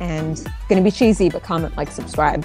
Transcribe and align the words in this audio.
and 0.00 0.46
gonna 0.68 0.82
be 0.82 0.90
cheesy, 0.90 1.28
but 1.30 1.42
comment, 1.42 1.76
like, 1.76 1.90
subscribe. 1.90 2.44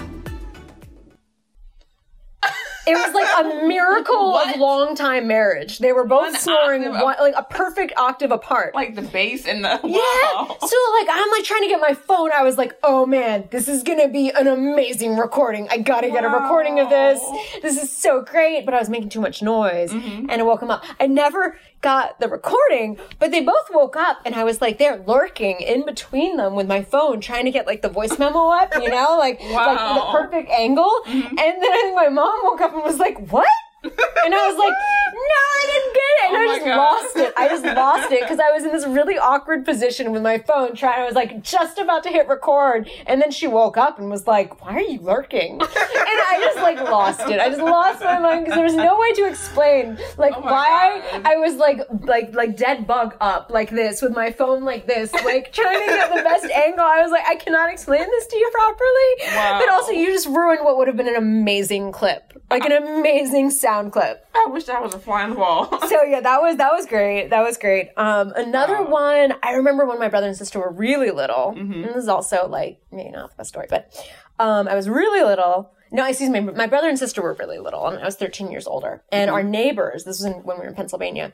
It 2.86 2.94
was 2.94 3.12
like 3.14 3.44
a 3.44 3.66
miracle 3.68 4.32
What? 4.32 4.54
of 4.54 4.60
long 4.60 4.96
time 4.96 5.28
marriage. 5.28 5.78
They 5.78 5.92
were 5.92 6.04
both 6.06 6.32
One 6.32 6.34
snoring 6.34 6.82
one, 6.88 7.02
like 7.20 7.34
a 7.36 7.42
perfect 7.44 7.92
octave 7.96 8.32
apart. 8.32 8.74
like 8.74 8.96
the 8.96 9.02
bass 9.02 9.46
and 9.46 9.62
the 9.62 9.68
yeah. 9.84 9.98
wow. 10.32 10.56
So 10.60 10.76
like 10.98 11.06
I'm 11.08 11.30
like 11.30 11.44
trying 11.44 11.60
to 11.62 11.68
get 11.68 11.78
my 11.80 11.92
phone. 11.94 12.30
I 12.34 12.42
was 12.42 12.56
like, 12.58 12.76
oh 12.82 13.04
man, 13.06 13.46
this 13.52 13.68
is 13.68 13.82
gonna 13.84 14.08
be 14.08 14.30
an 14.30 14.48
amazing 14.48 15.16
recording. 15.18 15.68
I 15.70 15.76
gotta 15.78 16.08
get 16.10 16.24
a 16.24 16.28
recording 16.28 16.80
of 16.80 16.88
this. 16.88 17.22
This 17.62 17.80
is 17.80 17.92
so 17.92 18.22
great. 18.22 18.64
But 18.64 18.74
I 18.74 18.78
was 18.80 18.88
making 18.88 19.10
too 19.10 19.20
much 19.20 19.40
noise 19.42 19.92
Mm-hmm. 19.92 20.30
and 20.30 20.40
it 20.40 20.44
woke 20.46 20.62
him 20.62 20.70
up. 20.70 20.82
I 20.98 21.06
never 21.06 21.58
got 21.80 22.20
the 22.20 22.28
recording, 22.28 22.98
but 23.18 23.30
they 23.30 23.40
both 23.40 23.68
woke 23.72 23.96
up 23.96 24.18
and 24.24 24.34
I 24.34 24.44
was 24.44 24.60
like 24.60 24.78
there 24.78 25.02
lurking 25.06 25.60
in 25.60 25.86
between 25.86 26.36
them 26.36 26.54
with 26.54 26.66
my 26.66 26.82
phone, 26.82 27.20
trying 27.20 27.46
to 27.46 27.50
get 27.50 27.66
like 27.66 27.80
the 27.82 27.88
voice 27.88 28.18
memo 28.18 28.48
up, 28.50 28.74
you 28.74 28.88
know, 28.90 29.16
like 29.18 29.40
like 29.40 29.50
Wow. 29.50 29.76
Mm-hmm. 29.76 29.94
the 29.94 30.18
perfect 30.18 30.50
angle. 30.50 30.92
And 31.06 31.26
then 31.38 31.72
I 31.72 31.78
think 31.82 31.96
my 31.96 32.08
mom 32.08 32.40
woke 32.44 32.60
up 32.60 32.74
and 32.74 32.82
was 32.82 32.98
like, 32.98 33.18
what? 33.30 33.48
And 33.82 33.94
I 34.34 34.48
was 34.48 34.58
like, 34.58 34.74
no, 34.74 35.40
I 35.56 35.66
didn't 35.72 35.94
get 35.94 36.12
it. 36.12 36.28
And 36.28 36.36
Oh 36.36 36.40
I 36.40 36.46
my 36.46 36.54
just 36.56 36.66
God. 36.66 36.76
lost 36.76 37.16
it. 37.16 37.34
I 37.36 37.48
just 37.62 37.76
lost 37.76 38.10
it 38.12 38.20
because 38.20 38.38
I 38.38 38.50
was 38.50 38.64
in 38.64 38.72
this 38.72 38.86
really 38.86 39.18
awkward 39.18 39.64
position 39.64 40.12
with 40.12 40.22
my 40.22 40.38
phone 40.38 40.74
trying, 40.74 41.02
I 41.02 41.06
was 41.06 41.14
like 41.14 41.42
just 41.42 41.78
about 41.78 42.02
to 42.04 42.08
hit 42.10 42.28
record. 42.28 42.90
And 43.06 43.20
then 43.20 43.30
she 43.30 43.46
woke 43.46 43.76
up 43.76 43.98
and 43.98 44.10
was 44.10 44.26
like, 44.26 44.64
why 44.64 44.74
are 44.74 44.80
you 44.80 45.00
lurking? 45.00 45.60
And 46.10 46.18
I 46.28 46.40
just 46.40 46.56
like 46.58 46.80
lost 46.90 47.20
it. 47.28 47.40
I 47.40 47.48
just 47.48 47.60
lost 47.60 48.00
my 48.00 48.18
mind 48.18 48.44
because 48.44 48.56
there 48.56 48.64
was 48.64 48.74
no 48.74 48.98
way 48.98 49.12
to 49.12 49.26
explain 49.26 49.98
like 50.16 50.34
Oh 50.36 50.40
why 50.40 51.02
God. 51.12 51.26
I, 51.26 51.36
was 51.36 51.54
like, 51.56 51.80
like, 52.02 52.34
like 52.34 52.56
dead 52.56 52.86
bug 52.86 53.16
up 53.20 53.50
like 53.50 53.70
this 53.70 54.02
with 54.02 54.12
my 54.12 54.32
phone 54.32 54.64
like 54.64 54.86
this, 54.86 55.12
like 55.12 55.52
trying 55.52 55.78
to 55.80 55.86
get 55.86 56.14
the 56.14 56.22
best 56.22 56.46
angle. 56.46 56.84
I 56.84 57.00
was 57.02 57.10
like, 57.10 57.24
I 57.28 57.36
cannot 57.36 57.70
explain 57.70 58.00
this 58.00 58.26
to 58.26 58.36
you 58.36 58.50
properly. 58.52 59.36
Wow. 59.36 59.60
But 59.60 59.72
also 59.72 59.92
you 59.92 60.06
just 60.06 60.26
ruined 60.26 60.64
what 60.64 60.76
would 60.78 60.88
have 60.88 60.96
been 60.96 61.08
an 61.08 61.16
amazing 61.16 61.92
clip, 61.92 62.39
like 62.50 62.64
an 62.64 62.72
amazing 62.72 63.50
sound 63.50 63.92
clip 63.92 64.26
I 64.34 64.46
wish 64.50 64.64
that 64.64 64.82
was 64.82 64.94
a 64.94 64.98
fly 64.98 65.22
on 65.22 65.30
the 65.30 65.36
wall. 65.36 65.66
so 65.88 66.02
yeah, 66.02 66.20
that 66.20 66.40
was 66.42 66.56
that 66.56 66.72
was 66.72 66.86
great. 66.86 67.28
That 67.30 67.42
was 67.42 67.56
great. 67.58 67.90
Um, 67.96 68.32
another 68.36 68.82
Wow. 68.82 68.90
one 68.90 69.34
I 69.42 69.52
remember 69.52 69.84
when 69.86 69.98
my 69.98 70.08
brother 70.08 70.26
and 70.26 70.36
sister 70.36 70.58
were 70.58 70.70
really 70.72 71.10
little. 71.10 71.54
Mm-hmm. 71.56 71.72
And 71.72 71.84
this 71.84 71.96
is 71.96 72.08
also 72.08 72.48
like 72.48 72.80
maybe 72.90 73.10
not 73.10 73.30
the 73.30 73.36
best 73.36 73.50
story, 73.50 73.66
but 73.70 73.92
um, 74.38 74.66
I 74.68 74.74
was 74.74 74.88
really 74.88 75.22
little. 75.22 75.72
No, 75.92 76.06
excuse 76.06 76.30
me. 76.30 76.38
My 76.40 76.66
brother 76.68 76.88
and 76.88 76.96
sister 76.98 77.20
were 77.20 77.34
really 77.34 77.58
little, 77.58 77.86
and 77.88 77.98
I 77.98 78.04
was 78.04 78.14
13 78.16 78.50
years 78.52 78.66
older. 78.66 79.02
And 79.10 79.28
Mm-hmm. 79.28 79.34
our 79.34 79.42
neighbors, 79.42 80.04
this 80.04 80.20
was 80.20 80.24
in, 80.24 80.32
when 80.44 80.56
we 80.58 80.62
were 80.62 80.68
in 80.68 80.74
Pennsylvania. 80.74 81.32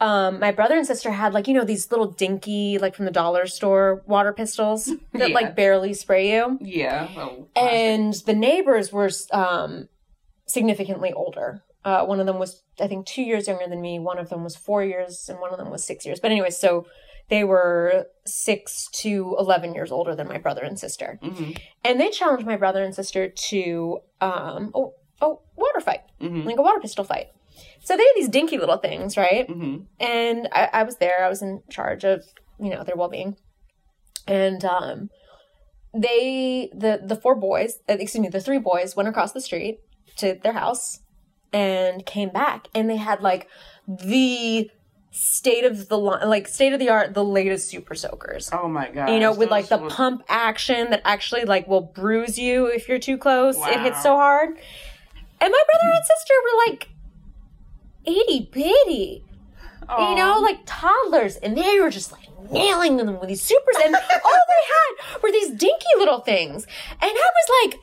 Um, 0.00 0.40
my 0.40 0.50
brother 0.52 0.76
and 0.76 0.86
sister 0.86 1.10
had 1.12 1.32
like 1.32 1.46
you 1.48 1.54
know 1.54 1.64
these 1.64 1.90
little 1.90 2.06
dinky 2.08 2.78
like 2.78 2.94
from 2.96 3.04
the 3.04 3.10
dollar 3.12 3.46
store 3.46 4.02
water 4.06 4.32
pistols 4.32 4.86
that 5.12 5.28
Yeah. 5.30 5.34
like 5.34 5.54
barely 5.56 5.94
spray 5.94 6.32
you 6.32 6.58
yeah. 6.60 7.08
Oh, 7.16 7.48
and 7.56 8.12
the 8.26 8.34
neighbors 8.34 8.92
were 8.92 9.08
um, 9.32 9.88
significantly 10.46 11.12
older. 11.12 11.62
Uh, 11.84 12.04
one 12.06 12.18
of 12.20 12.26
them 12.26 12.38
was, 12.38 12.62
I 12.80 12.86
think, 12.86 13.06
two 13.06 13.22
years 13.22 13.46
younger 13.46 13.66
than 13.68 13.80
me. 13.82 13.98
One 13.98 14.18
of 14.18 14.30
them 14.30 14.42
was 14.42 14.56
four 14.56 14.82
years, 14.82 15.28
and 15.28 15.38
one 15.40 15.52
of 15.52 15.58
them 15.58 15.70
was 15.70 15.84
six 15.84 16.06
years. 16.06 16.18
But 16.20 16.30
anyway, 16.30 16.50
so 16.50 16.86
they 17.28 17.44
were 17.44 18.06
six 18.26 18.88
to 19.02 19.36
eleven 19.38 19.74
years 19.74 19.92
older 19.92 20.14
than 20.14 20.28
my 20.28 20.38
brother 20.38 20.62
and 20.62 20.78
sister, 20.78 21.18
Mhm. 21.22 21.58
and 21.84 22.00
they 22.00 22.10
challenged 22.10 22.46
my 22.46 22.56
brother 22.56 22.82
and 22.82 22.94
sister 22.94 23.28
to 23.28 23.98
um, 24.20 24.72
a, 24.74 25.26
a 25.26 25.34
water 25.56 25.80
fight, 25.80 26.00
Mhm. 26.20 26.44
like 26.46 26.58
a 26.58 26.62
water 26.62 26.80
pistol 26.80 27.04
fight. 27.04 27.28
So 27.82 27.96
they 27.96 28.02
had 28.02 28.12
these 28.16 28.28
dinky 28.28 28.56
little 28.58 28.78
things, 28.78 29.16
right? 29.16 29.46
Mhm. 29.48 29.86
and 30.00 30.48
I, 30.52 30.68
I 30.72 30.82
was 30.84 30.96
there. 30.96 31.24
I 31.24 31.28
was 31.28 31.42
in 31.42 31.62
charge 31.70 32.04
of 32.04 32.24
you 32.58 32.70
know 32.70 32.82
their 32.84 32.96
well 32.96 33.08
being, 33.10 33.36
and 34.26 34.64
um, 34.64 35.10
they 35.92 36.70
the 36.74 37.00
the 37.04 37.16
four 37.16 37.34
boys, 37.34 37.80
uh, 37.88 37.94
excuse 37.98 38.20
me, 38.22 38.28
the 38.28 38.40
three 38.40 38.58
boys 38.58 38.96
went 38.96 39.08
across 39.08 39.32
the 39.32 39.40
street 39.40 39.80
to 40.16 40.38
their 40.42 40.52
house 40.52 41.00
and 41.52 42.04
came 42.04 42.30
back, 42.30 42.68
and 42.74 42.88
they 42.90 42.96
had 42.96 43.22
like 43.22 43.48
the 43.86 44.70
state 45.10 45.64
of 45.64 45.88
the 45.88 45.96
like 45.96 46.48
state 46.48 46.72
of 46.72 46.80
the 46.80 46.88
art, 46.88 47.14
the 47.14 47.24
latest 47.24 47.68
super 47.68 47.94
soakers. 47.94 48.50
Oh 48.52 48.68
my 48.68 48.90
god. 48.90 49.10
You 49.10 49.20
know, 49.20 49.32
with 49.32 49.50
like 49.50 49.68
the 49.68 49.78
were- 49.78 49.88
pump 49.88 50.24
action 50.28 50.90
that 50.90 51.02
actually 51.04 51.44
like 51.44 51.68
will 51.68 51.80
bruise 51.82 52.38
you 52.38 52.66
if 52.66 52.88
you're 52.88 52.98
too 52.98 53.16
close. 53.16 53.56
It 53.56 53.80
hits 53.80 54.02
so 54.02 54.16
hard. 54.16 54.48
And 54.48 55.52
my 55.52 55.62
brother 55.70 55.94
and 55.94 56.04
sister 56.04 56.34
were 56.42 56.72
like 56.72 56.88
itty 58.06 58.48
bitty 58.52 59.24
Aw. 59.88 60.10
you 60.10 60.16
know, 60.16 60.40
like 60.40 60.58
toddlers, 60.66 61.36
and 61.36 61.56
they 61.56 61.78
were 61.80 61.90
just 61.90 62.10
like 62.12 62.28
nailing 62.50 62.96
them 62.96 63.18
with 63.20 63.28
these 63.28 63.42
supers, 63.42 63.76
and 63.84 63.94
all 63.94 64.00
they 64.00 65.12
had 65.12 65.22
were 65.22 65.30
these 65.30 65.50
dinky 65.50 65.86
little 65.98 66.20
things. 66.20 66.64
And 67.00 67.10
I 67.10 67.30
was 67.34 67.70
like, 67.70 67.80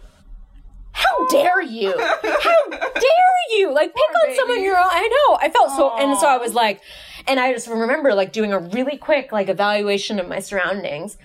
how 1.04 1.28
dare 1.28 1.62
you? 1.62 1.90
How 1.98 2.70
dare 2.70 3.38
you? 3.58 3.74
Like 3.74 3.94
pick 3.94 4.30
on 4.30 4.36
someone 4.36 4.64
you're 4.64 4.76
I 4.78 5.08
know. 5.08 5.38
I 5.42 5.50
felt 5.50 5.70
so 5.72 5.98
and 5.98 6.18
so 6.20 6.28
I 6.28 6.38
was 6.38 6.54
like 6.54 6.82
and 7.28 7.40
I 7.40 7.54
just 7.54 7.68
remember 7.68 8.14
like 8.14 8.32
doing 8.32 8.54
a 8.54 8.60
really 8.60 8.98
quick 8.98 9.32
like 9.32 9.50
evaluation 9.50 10.20
of 10.20 10.28
my 10.28 10.40
surroundings 10.40 11.18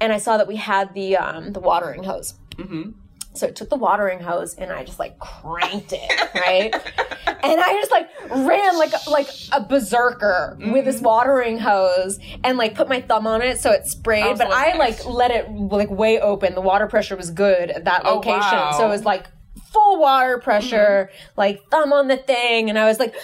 and 0.00 0.12
I 0.12 0.18
saw 0.18 0.36
that 0.36 0.48
we 0.48 0.56
had 0.56 0.94
the 0.94 1.16
um 1.16 1.52
the 1.52 1.60
watering 1.60 2.04
hose. 2.04 2.34
Mhm. 2.56 2.94
So 3.32 3.46
I 3.46 3.50
took 3.50 3.70
the 3.70 3.76
watering 3.76 4.18
hose 4.20 4.54
and 4.56 4.72
I 4.72 4.82
just 4.84 4.98
like 4.98 5.18
cranked 5.20 5.92
it, 5.92 6.34
right? 6.34 6.74
and 7.26 7.60
I 7.60 7.72
just 7.74 7.90
like 7.92 8.08
ran 8.28 8.76
like 8.76 8.92
a, 9.06 9.10
like 9.10 9.28
a 9.52 9.60
berserker 9.62 10.56
with 10.58 10.66
Mm-hmm. 10.68 10.84
this 10.84 11.00
watering 11.00 11.58
hose 11.58 12.18
and 12.42 12.58
like 12.58 12.74
put 12.74 12.88
my 12.88 13.00
thumb 13.00 13.26
on 13.28 13.40
it 13.42 13.58
so 13.60 13.70
it 13.70 13.86
sprayed, 13.86 14.24
Oh, 14.24 14.34
so 14.34 14.44
but 14.44 14.52
I 14.52 14.70
it's 14.70 14.78
like 14.78 15.06
let 15.06 15.30
it 15.30 15.48
like 15.50 15.90
way 15.90 16.18
open. 16.20 16.54
The 16.56 16.60
water 16.60 16.86
pressure 16.88 17.16
was 17.16 17.30
good 17.30 17.70
at 17.70 17.84
that 17.84 18.02
Oh, 18.04 18.16
location, 18.16 18.40
wow. 18.40 18.72
so 18.76 18.86
it 18.86 18.90
was 18.90 19.04
like 19.04 19.26
full 19.72 20.00
water 20.00 20.38
pressure, 20.38 21.10
Mm-hmm. 21.12 21.30
like 21.40 21.62
thumb 21.70 21.92
on 21.92 22.08
the 22.08 22.16
thing, 22.16 22.68
and 22.68 22.78
I 22.78 22.84
was 22.86 22.98
like, 22.98 23.12
pick 23.12 23.22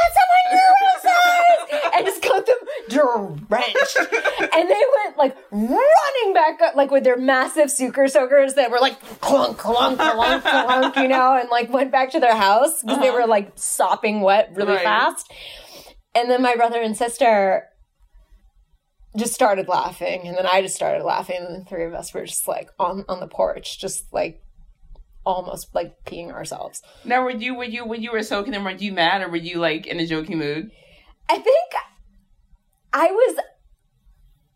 on 0.00 0.10
someone 0.18 0.58
your 0.58 1.00
size, 1.02 1.90
and 1.94 2.06
just 2.06 2.22
got 2.22 2.46
them 2.46 2.56
drenched, 2.88 3.96
and 4.52 4.68
they 4.68 4.82
went 5.04 5.16
like 5.18 5.36
running 5.50 6.34
back 6.34 6.60
up, 6.62 6.74
like 6.76 6.90
with 6.90 7.04
their 7.04 7.16
massive 7.16 7.70
super 7.70 8.08
soakers 8.08 8.54
that 8.54 8.70
were 8.70 8.78
like 8.80 9.00
clunk, 9.20 9.58
clunk, 9.58 9.98
clunk, 9.98 10.42
clunk, 10.42 10.96
you 10.96 11.08
know, 11.08 11.36
and 11.38 11.48
like 11.50 11.70
went 11.72 11.90
back 11.92 12.10
to 12.12 12.20
their 12.20 12.34
house 12.36 12.82
because 12.82 12.98
they 13.00 13.10
were 13.10 13.26
like 13.26 13.52
sopping 13.56 14.20
wet 14.22 14.50
really 14.54 14.74
Right. 14.74 14.82
fast. 14.84 15.32
And 16.14 16.28
then 16.30 16.42
my 16.42 16.56
brother 16.56 16.80
and 16.82 16.96
sister 16.96 17.64
just 19.16 19.34
started 19.34 19.66
laughing, 19.68 20.26
and 20.26 20.36
then 20.36 20.46
I 20.46 20.62
just 20.62 20.76
started 20.76 21.04
laughing, 21.04 21.36
and 21.38 21.60
the 21.60 21.64
three 21.68 21.84
of 21.84 21.94
us 21.94 22.14
were 22.14 22.24
just 22.26 22.46
like 22.46 22.70
on 22.78 23.04
on 23.08 23.20
the 23.20 23.26
porch, 23.28 23.78
just 23.80 24.12
like 24.12 24.42
almost 25.30 25.74
like 25.74 26.04
peeing 26.04 26.30
ourselves. 26.30 26.82
Now, 27.04 27.22
were 27.22 27.30
you, 27.30 27.54
were 27.54 27.64
you, 27.64 27.84
when 27.84 28.02
you 28.02 28.12
were 28.12 28.22
soaking 28.22 28.52
them, 28.52 28.64
were 28.64 28.70
you 28.70 28.92
mad 28.92 29.22
or 29.22 29.28
were 29.28 29.36
you 29.36 29.58
like 29.58 29.86
in 29.86 30.00
a 30.00 30.06
joking 30.06 30.38
mood? 30.38 30.70
I 31.28 31.38
think 31.38 31.72
I 32.92 33.10
was. 33.10 33.38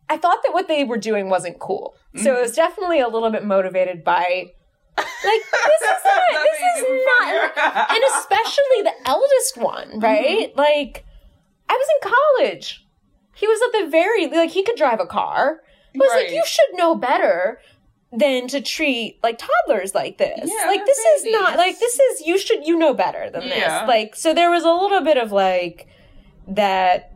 I 0.09 0.17
thought 0.17 0.43
that 0.43 0.53
what 0.53 0.67
they 0.67 0.83
were 0.83 0.97
doing 0.97 1.29
wasn't 1.29 1.59
cool, 1.59 1.95
so 2.15 2.21
it 2.21 2.33
mm-hmm. 2.33 2.41
was 2.41 2.51
definitely 2.51 2.99
a 2.99 3.07
little 3.07 3.31
bit 3.31 3.45
motivated 3.45 4.03
by. 4.03 4.51
Like 4.97 5.05
this 5.23 5.81
is 5.81 6.03
not. 6.05 6.43
this 6.43 6.59
is 6.77 7.05
not, 7.05 7.89
and 7.91 8.03
especially 8.17 8.81
the 8.83 8.93
eldest 9.05 9.57
one, 9.57 9.87
mm-hmm. 9.87 9.99
right? 9.99 10.55
Like, 10.55 11.05
I 11.69 11.73
was 11.73 11.87
in 11.95 12.11
college. 12.11 12.85
He 13.35 13.47
was 13.47 13.59
at 13.65 13.81
the 13.81 13.89
very 13.89 14.27
like 14.27 14.51
he 14.51 14.63
could 14.63 14.77
drive 14.77 14.99
a 14.99 15.07
car. 15.07 15.61
But 15.97 16.07
it's 16.07 16.13
like 16.13 16.31
you 16.31 16.43
should 16.45 16.77
know 16.77 16.95
better 16.95 17.59
than 18.17 18.47
to 18.49 18.61
treat 18.61 19.19
like 19.23 19.37
toddlers 19.39 19.93
like 19.95 20.17
this. 20.17 20.39
Yeah, 20.43 20.67
like 20.67 20.85
this 20.85 20.97
is 20.97 21.25
not 21.31 21.57
like 21.57 21.79
this 21.79 21.99
is 21.99 22.21
you 22.25 22.37
should 22.37 22.65
you 22.65 22.77
know 22.77 22.93
better 22.93 23.29
than 23.29 23.43
Yeah. 23.43 23.81
this. 23.81 23.87
Like 23.87 24.15
so 24.15 24.33
there 24.33 24.49
was 24.51 24.63
a 24.63 24.71
little 24.71 25.01
bit 25.01 25.17
of 25.17 25.31
like 25.31 25.87
that 26.47 27.11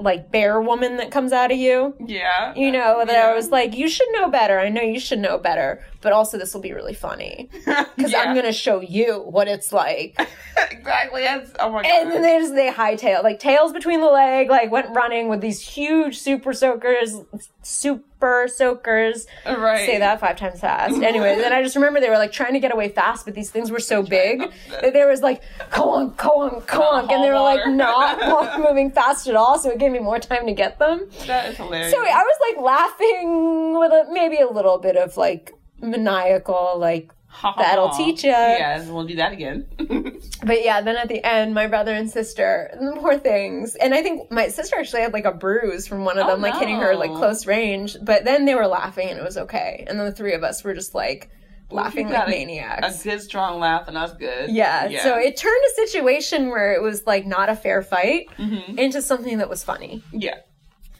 like 0.00 0.30
bear 0.30 0.60
woman 0.60 0.96
that 0.98 1.10
comes 1.10 1.32
out 1.32 1.50
of 1.50 1.58
you. 1.58 1.92
Yeah. 1.98 2.54
You 2.54 2.70
know, 2.70 3.02
that 3.04 3.12
Yeah. 3.12 3.30
I 3.30 3.34
was 3.34 3.50
like, 3.50 3.74
you 3.74 3.88
should 3.88 4.06
know 4.12 4.28
better. 4.30 4.60
I 4.60 4.68
know 4.68 4.80
you 4.80 5.00
should 5.00 5.18
know 5.18 5.38
better. 5.38 5.84
But 6.02 6.12
also 6.12 6.38
this 6.38 6.54
will 6.54 6.60
be 6.60 6.72
really 6.72 6.94
funny. 6.94 7.48
Because 7.96 8.12
Yeah. 8.12 8.20
I'm 8.20 8.32
gonna 8.36 8.52
show 8.52 8.80
you 8.80 9.14
what 9.28 9.48
it's 9.48 9.72
like. 9.72 10.16
exactly. 10.70 11.22
That's, 11.22 11.50
oh 11.58 11.72
my 11.72 11.82
god. 11.82 11.90
And 11.90 12.12
then 12.12 12.22
they 12.22 12.38
just 12.38 12.54
they 12.54 12.70
hightail 12.70 13.24
like 13.24 13.40
tails 13.40 13.72
between 13.72 14.00
the 14.00 14.06
leg, 14.06 14.48
like 14.48 14.70
went 14.70 14.94
running 14.94 15.28
with 15.28 15.40
these 15.40 15.58
huge 15.60 16.16
super 16.16 16.52
soakers, 16.52 17.16
soup 17.62 18.04
super 18.18 18.48
soakers. 18.48 19.26
Uh, 19.46 19.56
right. 19.58 19.86
Say 19.86 19.98
that 19.98 20.20
five 20.20 20.36
times 20.36 20.60
fast. 20.60 21.00
Anyway, 21.02 21.36
then 21.36 21.52
I 21.52 21.62
just 21.62 21.76
remember 21.76 22.00
they 22.00 22.10
were 22.10 22.18
like 22.18 22.32
trying 22.32 22.54
to 22.54 22.60
get 22.60 22.72
away 22.72 22.88
fast, 22.88 23.24
but 23.24 23.34
these 23.34 23.50
things 23.50 23.70
were 23.70 23.78
so 23.78 24.02
big 24.02 24.40
that 24.70 24.92
there 24.92 25.06
was 25.06 25.22
like 25.22 25.42
conk, 25.70 26.16
conk, 26.16 26.66
conk, 26.66 27.10
and 27.10 27.22
they 27.22 27.30
were 27.30 27.38
like 27.38 27.66
not 27.68 28.58
moving 28.60 28.90
fast 28.90 29.28
at 29.28 29.36
all. 29.36 29.58
So 29.58 29.70
it 29.70 29.78
gave 29.78 29.92
me 29.92 30.00
more 30.00 30.18
time 30.18 30.46
to 30.46 30.52
get 30.52 30.78
them. 30.78 31.08
That 31.26 31.50
is 31.50 31.56
hilarious. 31.56 31.92
So 31.92 31.98
I 32.00 32.22
was 32.22 32.54
like 32.54 32.64
laughing 32.64 33.78
with 33.78 33.92
a, 33.92 34.12
maybe 34.12 34.38
a 34.38 34.48
little 34.48 34.78
bit 34.78 34.96
of 34.96 35.16
like 35.16 35.54
maniacal, 35.80 36.74
like 36.78 37.12
that'll 37.42 37.90
teach 37.90 38.24
you. 38.24 38.30
Yes, 38.30 38.86
we'll 38.88 39.06
do 39.06 39.16
that 39.16 39.32
again. 39.32 39.66
But 40.44 40.64
yeah, 40.64 40.80
then 40.80 40.96
at 40.96 41.08
the 41.08 41.22
end, 41.26 41.52
my 41.52 41.66
brother 41.66 41.92
and 41.92 42.08
sister, 42.08 42.70
the 42.80 42.92
poor 43.00 43.18
things. 43.18 43.74
And 43.74 43.92
I 43.92 44.02
think 44.02 44.30
my 44.30 44.48
sister 44.48 44.76
actually 44.76 45.02
had 45.02 45.12
like 45.12 45.24
a 45.24 45.32
bruise 45.32 45.86
from 45.88 46.04
one 46.04 46.16
of 46.16 46.26
Oh, 46.26 46.30
them, 46.30 46.40
like 46.40 46.54
hitting 46.54 46.76
her 46.78 46.94
like 46.94 47.10
close 47.10 47.44
range. 47.44 47.96
But 48.02 48.24
then 48.24 48.44
they 48.44 48.54
were 48.54 48.68
laughing 48.68 49.08
and 49.10 49.18
it 49.18 49.24
was 49.24 49.36
okay. 49.36 49.84
And 49.88 49.98
then 49.98 50.06
the 50.06 50.12
three 50.12 50.34
of 50.34 50.44
us 50.44 50.62
were 50.62 50.74
just 50.74 50.94
like 50.94 51.28
laughing 51.70 52.06
like 52.06 52.14
got 52.14 52.28
a- 52.28 52.30
maniacs. 52.30 53.00
A 53.00 53.08
good 53.08 53.20
strong 53.20 53.58
laugh, 53.58 53.88
and 53.88 53.96
that's 53.96 54.14
good. 54.14 54.50
yeah. 54.50 54.88
So 55.02 55.18
it 55.18 55.36
turned 55.36 55.62
a 55.72 55.74
situation 55.86 56.48
where 56.50 56.72
it 56.72 56.80
was 56.82 57.04
like 57.06 57.26
not 57.26 57.48
a 57.48 57.56
fair 57.56 57.82
fight 57.82 58.26
Mhm. 58.38 58.78
into 58.78 59.02
something 59.02 59.38
that 59.38 59.48
was 59.50 59.64
funny. 59.64 60.02
Yeah. 60.12 60.36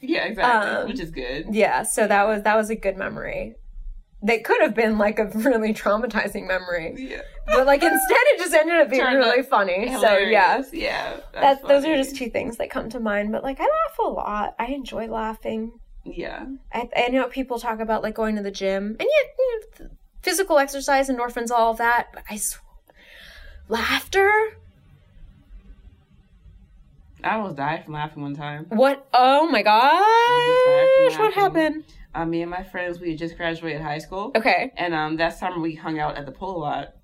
Yeah, 0.01 0.25
exactly. 0.25 0.71
Um, 0.71 0.89
Which 0.89 1.01
is 1.01 1.11
good. 1.11 1.47
Yeah. 1.55 1.85
So 1.85 2.07
that 2.09 2.27
was 2.27 2.43
that 2.43 2.57
was 2.57 2.71
a 2.71 2.77
good 2.77 2.97
memory. 2.97 3.55
They 4.21 4.41
could 4.41 4.61
have 4.61 4.75
been 4.75 4.99
like 4.99 5.21
a 5.21 5.27
really 5.27 5.73
traumatizing 5.73 6.49
memory, 6.49 6.95
Yeah. 6.99 7.21
but 7.47 7.67
like 7.67 7.83
instead 7.83 8.19
it 8.33 8.39
just 8.39 8.53
ended 8.53 8.81
up 8.81 8.91
being 8.91 9.03
Turned 9.03 9.17
really 9.19 9.43
funny. 9.45 9.87
So 9.95 10.17
yeah, 10.19 10.55
Hilarious. 10.57 10.73
Yeah. 10.73 11.17
That, 11.33 11.41
That's 11.41 11.63
those 11.63 11.85
are 11.85 11.97
just 11.97 12.17
two 12.17 12.29
things 12.29 12.57
that 12.57 12.69
come 12.69 12.89
to 12.91 12.99
mind. 13.01 13.31
But 13.31 13.45
like, 13.45 13.61
I 13.61 13.65
laugh 13.65 13.99
a 14.01 14.09
lot. 14.09 14.55
I 14.59 14.67
enjoy 14.67 15.07
laughing. 15.07 15.73
Yeah. 16.05 16.47
I, 16.73 16.89
I 16.97 17.09
know 17.11 17.29
people 17.29 17.61
talk 17.61 17.79
about 17.79 18.03
like 18.03 18.15
going 18.15 18.35
to 18.37 18.43
the 18.43 18.51
gym 18.51 18.97
and 18.99 19.09
yeah, 19.09 19.31
you 19.39 19.63
know, 19.81 19.87
physical 20.23 20.59
exercise, 20.59 21.09
endorphins, 21.09 21.51
all 21.53 21.71
of 21.71 21.79
that. 21.79 22.09
But 22.13 22.25
I, 22.29 22.37
sw- 22.37 22.59
laughter. 23.69 24.31
I 27.23 27.37
almost 27.37 27.57
died 27.57 27.85
from 27.85 27.95
laughing 27.95 28.23
one 28.23 28.35
time. 28.35 28.67
What? 28.69 29.07
Oh 29.13 29.49
my 29.49 29.63
gosh! 29.63 31.19
What 31.19 31.35
happened? 31.35 31.85
Uh, 32.19 32.27
me 32.27 32.43
and 32.43 32.51
my 32.51 32.65
friends, 32.65 32.99
we 32.99 33.11
had 33.11 33.19
just 33.19 33.37
graduated 33.37 33.81
high 33.81 33.99
school. 33.99 34.33
Okay. 34.35 34.73
And 34.77 34.93
um, 34.93 35.17
that 35.19 35.39
summer 35.39 35.61
we 35.61 35.77
hung 35.77 36.01
out 36.01 36.17
at 36.17 36.27
the 36.27 36.33
pool 36.33 36.57
a 36.57 36.59
lot. 36.59 36.95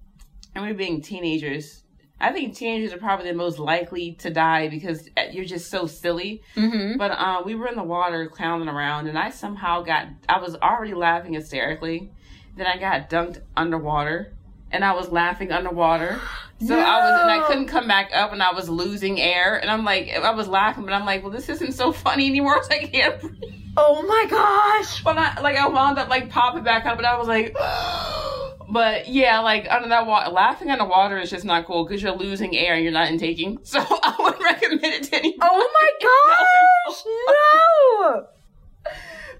And 0.56 0.64
we 0.64 0.72
were 0.72 0.76
being 0.76 1.02
teenagers. 1.02 1.84
I 2.20 2.32
think 2.32 2.56
teenagers 2.56 2.92
are 2.92 2.98
probably 2.98 3.30
the 3.30 3.36
most 3.36 3.60
likely 3.60 4.14
to 4.14 4.30
die 4.30 4.66
because 4.66 5.08
uh, 5.16 5.26
you're 5.30 5.44
just 5.44 5.70
so 5.70 5.86
silly. 5.86 6.42
Mm-hmm. 6.56 6.98
But 6.98 7.12
uh, 7.12 7.42
we 7.44 7.54
were 7.54 7.68
in 7.68 7.76
the 7.76 7.84
water 7.84 8.26
clowning 8.26 8.68
around, 8.68 9.06
and 9.06 9.16
I 9.16 9.30
somehow 9.30 9.82
got, 9.82 10.08
I 10.28 10.40
was 10.40 10.56
already 10.56 10.94
laughing 10.94 11.34
hysterically. 11.34 12.10
Then 12.56 12.66
I 12.66 12.76
got 12.76 13.08
dunked 13.08 13.40
underwater, 13.56 14.32
and 14.70 14.84
I 14.84 14.92
was 14.94 15.10
laughing 15.10 15.52
underwater. 15.52 16.20
So 16.64 16.78
I 16.78 16.98
was, 17.00 17.20
and 17.22 17.30
I 17.30 17.46
couldn't 17.46 17.66
come 17.66 17.88
back 17.88 18.10
up, 18.14 18.32
and 18.32 18.42
I 18.42 18.52
was 18.52 18.68
losing 18.68 19.20
air. 19.20 19.56
And 19.60 19.70
I'm 19.70 19.84
like, 19.84 20.10
I 20.10 20.30
was 20.30 20.48
laughing, 20.48 20.84
but 20.84 20.92
I'm 20.92 21.04
like, 21.04 21.22
well, 21.22 21.32
this 21.32 21.48
isn't 21.48 21.72
so 21.72 21.92
funny 21.92 22.26
anymore. 22.26 22.62
So 22.64 22.70
I 22.74 22.78
can't 22.86 23.20
breathe. 23.20 23.54
Oh 23.76 24.02
my 24.06 24.26
gosh! 24.30 25.02
But 25.02 25.18
I, 25.18 25.40
like, 25.40 25.56
I 25.56 25.66
wound 25.68 25.98
up 25.98 26.08
like 26.08 26.30
popping 26.30 26.62
back 26.62 26.86
up, 26.86 26.96
and 26.98 27.06
I 27.06 27.18
was 27.18 27.26
like, 27.26 27.54
but 28.70 29.08
yeah, 29.08 29.40
like 29.40 29.66
under 29.68 29.88
that 29.88 30.06
water, 30.06 30.30
laughing 30.30 30.70
underwater 30.70 31.18
is 31.18 31.28
just 31.30 31.44
not 31.44 31.66
cool 31.66 31.84
because 31.84 32.00
you're 32.02 32.14
losing 32.14 32.56
air 32.56 32.74
and 32.74 32.84
you're 32.84 32.92
not 32.92 33.08
intaking. 33.08 33.58
So 33.64 33.80
I 33.80 34.14
wouldn't 34.18 34.42
recommend 34.42 34.84
it 34.84 35.02
to 35.04 35.16
anyone. 35.16 35.38
Oh 35.42 35.70
my 35.74 35.90
gosh! 36.88 37.04
No! 37.04 37.43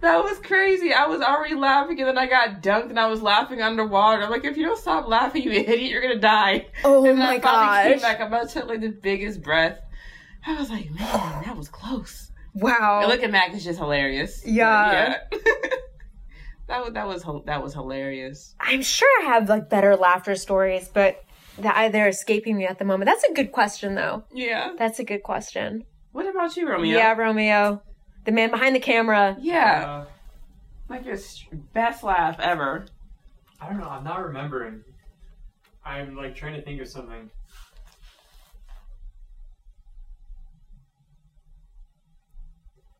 That 0.05 0.23
was 0.23 0.39
crazy. 0.41 0.93
I 0.93 1.07
was 1.07 1.21
already 1.21 1.55
laughing 1.55 1.99
and 2.01 2.09
then 2.09 2.19
I 2.19 2.27
got 2.27 2.63
dunked 2.63 2.91
and 2.91 3.01
I 3.01 3.07
was 3.07 3.23
laughing 3.23 3.61
underwater. 3.63 4.23
I'm 4.23 4.31
like, 4.31 4.45
if 4.45 4.57
you 4.57 4.65
don't 4.65 4.79
stop 4.79 5.09
laughing, 5.09 5.43
you 5.43 5.51
idiot, 5.53 5.91
you're 5.91 6.03
gonna 6.03 6.21
die. 6.21 6.67
Oh 6.85 7.05
and 7.05 7.19
my 7.19 7.35
I 7.35 7.41
finally 7.41 7.95
came 7.95 8.03
back. 8.03 8.21
I 8.21 8.45
took 8.47 8.67
like 8.67 8.81
the 8.81 8.91
biggest 8.91 9.43
breath. 9.43 9.81
I 10.47 10.59
was 10.59 10.71
like, 10.71 10.91
man, 10.91 11.43
that 11.45 11.57
was 11.57 11.69
close. 11.69 12.31
Wow. 12.55 13.01
And 13.01 13.09
looking 13.09 13.31
back, 13.31 13.53
it's 13.55 13.65
just 13.65 13.79
hilarious. 13.79 14.43
But, 14.43 14.53
Yeah. 14.53 15.19
yeah. 15.33 15.39
that 16.69 16.85
was 16.85 16.93
that 16.93 17.07
was 17.07 17.25
that 17.47 17.63
was 17.63 17.75
hilarious. 17.75 18.55
I'm 18.61 18.83
sure 18.83 19.09
I 19.23 19.27
have 19.27 19.49
like 19.49 19.69
better 19.69 19.97
laughter 19.97 20.37
stories, 20.37 20.89
but 20.93 21.25
that 21.59 21.93
they're 21.93 22.09
escaping 22.09 22.57
me 22.57 22.67
at 22.67 22.79
the 22.79 22.85
moment. 22.85 23.07
That's 23.09 23.25
a 23.25 23.33
good 23.33 23.53
question, 23.53 23.95
though. 23.95 24.25
Yeah. 24.33 24.73
That's 24.79 24.99
a 24.99 25.05
good 25.05 25.23
question. 25.23 25.85
What 26.13 26.29
about 26.29 26.57
you, 26.57 26.69
Romeo? 26.69 26.97
Yeah, 26.97 27.13
Romeo, 27.15 27.83
the 28.25 28.33
man 28.33 28.51
behind 28.51 28.75
the 28.75 28.81
camera. 28.81 29.37
Yeah. 29.41 30.03
Uh, 30.03 30.05
Like 30.89 31.05
your 31.05 31.17
best 31.73 32.03
laugh 32.03 32.39
ever. 32.41 32.87
I 33.61 33.69
don't 33.69 33.79
know. 33.81 33.89
I'm 33.89 34.05
not 34.05 34.23
remembering. 34.25 34.83
I'm 35.85 36.17
like 36.17 36.35
trying 36.35 36.55
to 36.55 36.63
think 36.63 36.81
of 36.81 36.89
something. 36.89 37.31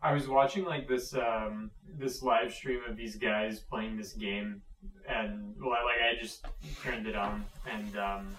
I 0.03 0.13
was 0.13 0.29
watching 0.29 0.65
like 0.65 0.87
this 0.87 1.15
um 1.15 1.71
this 1.99 2.23
live 2.23 2.53
stream 2.53 2.81
of 2.89 2.97
these 2.97 3.17
guys 3.17 3.61
playing 3.61 3.97
this 3.97 4.13
game, 4.13 4.61
and 5.09 5.55
well, 5.59 5.73
I- 5.73 5.85
like 5.85 6.17
I 6.19 6.21
just 6.21 6.45
turned 6.83 7.07
it 7.07 7.17
on, 7.17 7.45
and 7.71 7.97
um, 7.97 8.37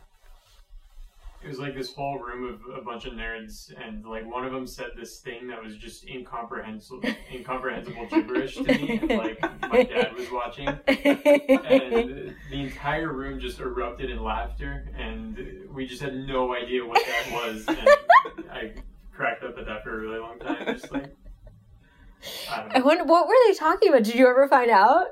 it 1.46 1.50
was 1.50 1.60
like 1.60 1.76
this 1.76 1.94
whole 1.94 2.18
room 2.18 2.52
of 2.56 2.76
a 2.76 2.82
bunch 2.82 3.06
of 3.06 3.14
nerds, 3.14 3.72
and 3.80 4.04
like 4.04 4.26
one 4.26 4.44
of 4.44 4.52
them 4.52 4.66
said 4.66 4.88
this 4.98 5.20
thing 5.20 5.48
that 5.48 5.64
was 5.64 5.78
just 5.78 6.08
incomprehensible, 6.08 7.08
incomprehensible 7.32 8.08
gibberish 8.08 8.56
to 8.56 8.64
me, 8.64 9.00
and 9.00 9.10
like 9.12 9.40
my 9.62 9.84
dad 9.84 10.16
was 10.16 10.32
watching, 10.32 10.68
and 10.68 12.36
the 12.50 12.62
entire 12.62 13.14
room 13.14 13.40
just 13.40 13.60
erupted 13.60 14.10
in 14.10 14.24
laughter, 14.24 14.90
and 14.98 15.70
we 15.72 15.86
just 15.86 16.02
had 16.02 16.16
no 16.16 16.56
idea 16.56 16.84
what 16.84 17.00
that 17.06 17.32
was, 17.32 17.66
and 17.68 18.50
I 18.52 18.74
cracked 19.14 19.44
up 19.44 19.56
at 19.60 19.68
that 19.68 19.84
for 19.84 19.96
a 19.96 20.00
really 20.00 20.20
long 20.20 20.40
time, 20.40 20.66
just 20.66 20.92
like. 20.92 21.16
I. 22.50 22.66
I 22.72 22.80
wonder 22.80 23.04
what 23.04 23.28
were 23.28 23.36
they 23.46 23.54
talking 23.54 23.90
about? 23.90 24.02
Did 24.02 24.16
you 24.16 24.28
ever 24.28 24.48
find 24.48 24.72
out? 24.72 25.10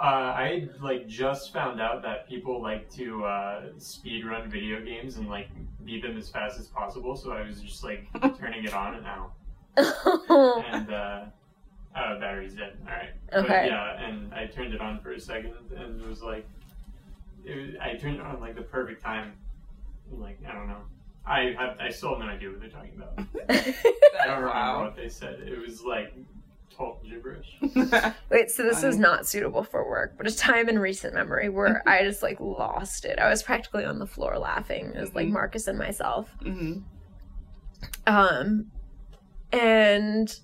Uh, 0.00 0.32
I 0.34 0.68
like 0.80 1.06
just 1.08 1.52
found 1.52 1.78
out 1.80 2.00
that 2.02 2.26
people 2.26 2.62
like 2.62 2.88
to 2.94 3.22
uh, 3.24 3.62
speed 3.76 4.24
run 4.24 4.50
video 4.50 4.80
games 4.80 5.18
and 5.18 5.28
like 5.28 5.48
beat 5.84 6.02
them 6.02 6.16
as 6.16 6.30
fast 6.30 6.58
as 6.58 6.68
possible. 6.68 7.14
So 7.16 7.32
I 7.32 7.46
was 7.46 7.60
just 7.60 7.84
like 7.84 8.06
turning 8.38 8.64
it 8.64 8.72
on 8.72 8.94
and 8.94 9.02
now, 9.04 9.32
and 9.76 10.90
uh, 10.90 11.24
uh, 11.94 12.18
battery's 12.18 12.54
dead. 12.54 12.78
All 12.86 12.92
right. 12.94 13.10
But, 13.30 13.44
Okay. 13.44 13.66
yeah, 13.66 14.00
and 14.02 14.32
I 14.32 14.46
turned 14.46 14.72
it 14.72 14.80
on 14.80 15.00
for 15.00 15.12
a 15.12 15.20
second 15.20 15.52
and 15.76 16.00
it 16.00 16.06
was 16.08 16.22
like, 16.22 16.48
it 17.44 17.54
was, 17.56 17.74
I 17.82 17.94
turned 17.94 18.16
it 18.16 18.22
on 18.22 18.40
like 18.40 18.54
the 18.54 18.62
perfect 18.62 19.02
time. 19.02 19.34
Like 20.10 20.38
I 20.48 20.52
don't 20.54 20.66
know. 20.66 20.80
I 21.26 21.54
have 21.58 21.76
I 21.78 21.90
still 21.90 22.10
have 22.10 22.20
no 22.20 22.24
idea 22.26 22.48
what 22.48 22.60
they're 22.60 22.70
talking 22.70 22.94
about. 22.96 23.18
I 23.50 24.26
don't 24.26 24.36
remember 24.36 24.46
Wow. 24.46 24.84
what 24.84 24.96
they 24.96 25.10
said. 25.10 25.40
It 25.40 25.58
was 25.58 25.82
like 25.82 26.14
total 26.80 27.00
gibberish. 27.08 28.14
Wait, 28.30 28.50
so 28.50 28.62
this 28.62 28.82
is 28.82 28.98
not 28.98 29.26
suitable 29.26 29.62
for 29.62 29.88
work, 29.88 30.14
but 30.16 30.26
a 30.26 30.34
time 30.34 30.68
in 30.68 30.78
recent 30.78 31.14
memory 31.14 31.48
where 31.48 31.82
I 31.86 32.02
just 32.02 32.22
like 32.22 32.40
lost 32.40 33.04
it. 33.04 33.18
I 33.18 33.28
was 33.28 33.42
practically 33.42 33.84
on 33.84 33.98
the 33.98 34.06
floor 34.06 34.38
laughing. 34.38 34.92
It 34.94 35.00
was 35.00 35.14
like 35.14 35.26
Mhm. 35.28 35.32
Marcus 35.32 35.66
and 35.66 35.78
myself. 35.78 36.30
hmm 36.42 36.78
Um, 38.06 38.70
and 39.52 40.34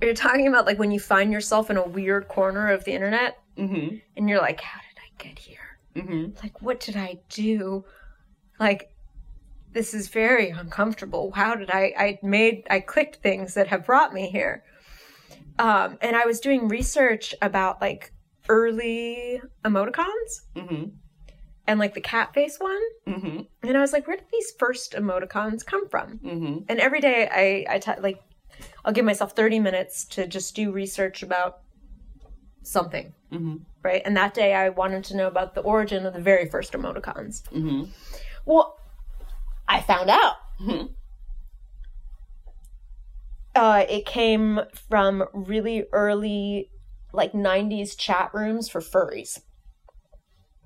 you're 0.00 0.14
talking 0.14 0.48
about 0.48 0.66
like 0.66 0.78
when 0.78 0.90
you 0.90 1.00
find 1.00 1.32
yourself 1.32 1.70
in 1.70 1.76
a 1.76 1.86
weird 1.86 2.28
corner 2.28 2.68
of 2.70 2.84
the 2.84 2.92
internet 2.92 3.38
hmm 3.56 3.96
and 4.16 4.28
you're 4.28 4.40
like, 4.40 4.60
how 4.60 4.80
did 4.80 4.98
I 4.98 5.22
get 5.28 5.38
here? 5.38 5.58
hmm 5.94 6.26
Like, 6.42 6.62
what 6.62 6.80
did 6.80 6.96
I 6.96 7.18
do? 7.28 7.84
Like, 8.60 8.90
this 9.72 9.92
is 9.94 10.08
very 10.08 10.50
uncomfortable. 10.50 11.30
How 11.32 11.54
did 11.54 11.70
I? 11.70 11.92
I 11.98 12.18
made, 12.22 12.66
I 12.70 12.80
clicked 12.80 13.16
things 13.16 13.54
that 13.54 13.68
have 13.68 13.84
brought 13.84 14.12
me 14.14 14.28
here. 14.30 14.64
Um, 15.58 15.98
and 16.00 16.14
I 16.16 16.24
was 16.26 16.40
doing 16.40 16.68
research 16.68 17.34
about 17.42 17.80
like 17.80 18.12
early 18.48 19.40
emoticons 19.64 20.42
hmm 20.56 20.84
and 21.66 21.78
like 21.78 21.94
the 21.94 22.00
cat 22.00 22.32
face 22.32 22.58
one. 22.58 22.80
hmm 23.06 23.40
And 23.62 23.76
I 23.76 23.80
was 23.80 23.92
like, 23.92 24.06
where 24.06 24.16
did 24.16 24.26
these 24.32 24.52
first 24.58 24.92
emoticons 24.92 25.64
come 25.66 25.88
from? 25.88 26.18
hmm 26.18 26.58
and 26.68 26.80
every 26.80 27.00
day 27.00 27.28
I 27.30 27.74
I 27.74 27.78
t- 27.78 28.00
like 28.00 28.20
I'll 28.84 28.92
give 28.92 29.04
myself 29.04 29.32
30 29.36 29.58
minutes 29.60 30.04
to 30.06 30.26
just 30.26 30.54
do 30.54 30.70
research 30.72 31.22
about 31.22 31.58
something, 32.62 33.12
hmm 33.30 33.56
right? 33.82 34.02
And 34.04 34.16
that 34.16 34.34
day 34.34 34.54
I 34.54 34.68
wanted 34.70 35.04
to 35.04 35.16
know 35.16 35.26
about 35.28 35.54
the 35.54 35.60
origin 35.62 36.04
of 36.04 36.12
the 36.12 36.20
very 36.20 36.48
first 36.48 36.72
emoticons. 36.72 37.46
hmm 37.48 37.84
Well, 38.44 38.76
I 39.68 39.80
found 39.82 40.10
out. 40.10 40.36
Uh, 43.58 43.84
it 43.88 44.06
came 44.06 44.60
from 44.88 45.24
really 45.32 45.84
early, 45.92 46.70
like 47.12 47.32
90s 47.32 47.98
chat 47.98 48.30
rooms 48.32 48.68
for 48.68 48.80
furries. 48.80 49.40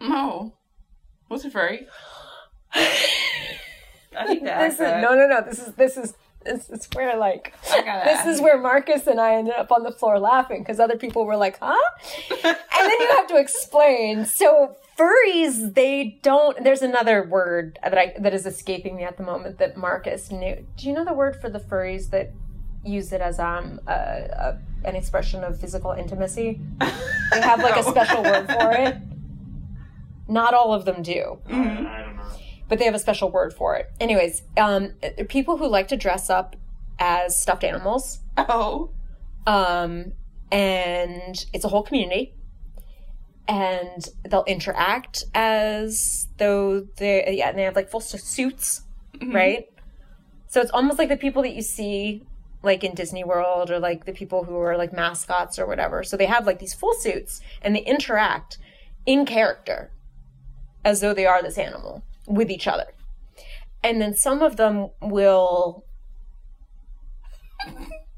Oh. 0.02 0.52
What's 1.28 1.46
a 1.46 1.50
furry? 1.50 1.86
I 2.74 4.26
need 4.28 4.40
to 4.40 4.52
ask 4.52 4.76
This 4.76 4.86
is, 4.86 5.02
no, 5.02 5.14
no, 5.14 5.26
no. 5.26 5.40
This 5.40 5.58
is 5.58 5.74
this 5.74 5.96
is 5.96 6.14
this 6.44 6.68
is 6.68 6.86
where 6.92 7.16
like 7.16 7.54
this 8.04 8.26
is 8.26 8.42
where 8.42 8.60
Marcus 8.60 9.06
and 9.06 9.18
I 9.18 9.36
ended 9.36 9.54
up 9.54 9.72
on 9.72 9.84
the 9.84 9.92
floor 9.92 10.18
laughing 10.18 10.60
because 10.60 10.78
other 10.78 10.98
people 10.98 11.24
were 11.24 11.36
like, 11.36 11.58
"Huh?" 11.62 11.78
and 12.44 12.56
then 12.90 13.00
you 13.00 13.08
have 13.12 13.26
to 13.28 13.38
explain. 13.38 14.26
So 14.26 14.76
furries, 14.98 15.74
they 15.74 16.18
don't. 16.22 16.62
There's 16.62 16.82
another 16.82 17.26
word 17.26 17.78
that 17.82 17.96
I 17.96 18.14
that 18.18 18.34
is 18.34 18.44
escaping 18.44 18.96
me 18.96 19.04
at 19.04 19.16
the 19.16 19.22
moment 19.22 19.56
that 19.58 19.78
Marcus 19.78 20.30
knew. 20.30 20.66
Do 20.76 20.86
you 20.86 20.92
know 20.92 21.06
the 21.06 21.14
word 21.14 21.40
for 21.40 21.48
the 21.48 21.60
furries 21.60 22.10
that 22.10 22.32
use 22.84 23.12
it 23.12 23.20
as 23.20 23.38
um 23.38 23.80
a, 23.86 23.92
a, 23.92 24.58
an 24.84 24.96
expression 24.96 25.44
of 25.44 25.60
physical 25.60 25.92
intimacy? 25.92 26.60
They 27.32 27.40
have 27.40 27.60
like 27.62 27.76
a 27.78 27.82
special 27.82 28.22
word 28.22 28.46
for 28.46 28.72
it. 28.72 28.96
Not 30.28 30.52
all 30.52 30.74
of 30.74 30.84
them 30.84 31.02
do 31.02 31.38
I, 31.48 31.52
I 31.52 32.02
don't 32.02 32.16
know. 32.16 32.22
but 32.68 32.78
they 32.78 32.84
have 32.84 32.94
a 32.94 32.98
special 32.98 33.30
word 33.30 33.54
for 33.54 33.74
it. 33.76 33.90
Anyways, 34.00 34.42
um, 34.58 34.92
people 35.28 35.56
who 35.56 35.66
like 35.66 35.88
to 35.88 35.96
dress 35.96 36.28
up 36.28 36.56
as 36.98 37.40
stuffed 37.40 37.64
animals, 37.64 38.20
Oh. 38.36 38.90
um, 39.46 40.12
and 40.50 41.46
it's 41.54 41.64
a 41.64 41.68
whole 41.68 41.82
community, 41.82 42.34
and 43.48 44.08
they'll 44.28 44.44
interact 44.44 45.24
as 45.34 46.28
though 46.38 46.80
they 46.98 47.34
yeah, 47.38 47.48
and 47.48 47.58
they 47.58 47.62
have 47.64 47.74
like 47.76 47.90
full 47.90 48.00
suits, 48.00 48.82
right? 49.22 49.66
So 50.48 50.60
it's 50.60 50.70
almost 50.70 50.98
like 50.98 51.08
the 51.08 51.16
people 51.16 51.42
that 51.42 51.54
you 51.54 51.62
see 51.62 52.26
like 52.62 52.84
in 52.84 52.94
Disney 52.94 53.24
World 53.24 53.70
or 53.70 53.78
like 53.78 54.04
the 54.04 54.12
people 54.12 54.44
who 54.44 54.56
are 54.56 54.76
like 54.76 54.92
mascots 54.92 55.58
or 55.58 55.66
whatever. 55.66 56.02
So 56.02 56.16
they 56.16 56.26
have 56.26 56.46
like 56.46 56.58
these 56.58 56.74
full 56.74 56.94
suits 56.94 57.40
and 57.60 57.74
they 57.74 57.80
interact 57.80 58.58
in 59.06 59.26
character 59.26 59.90
as 60.84 61.00
though 61.00 61.14
they 61.14 61.26
are 61.26 61.42
this 61.42 61.58
animal 61.58 62.02
with 62.26 62.50
each 62.50 62.66
other. 62.66 62.94
And 63.82 64.00
then 64.00 64.14
some 64.14 64.42
of 64.42 64.56
them 64.56 64.90
will 65.00 65.84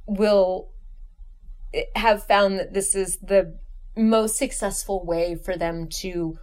will 0.06 0.70
have 1.96 2.24
found 2.24 2.58
that 2.58 2.74
this 2.74 2.94
is 2.94 3.18
the 3.18 3.58
most 3.96 4.36
successful 4.36 5.04
way 5.04 5.34
for 5.34 5.56
them 5.56 5.88
to 5.88 6.38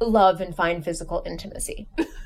love 0.00 0.40
and 0.40 0.54
find 0.54 0.84
physical 0.84 1.22
intimacy. 1.24 1.88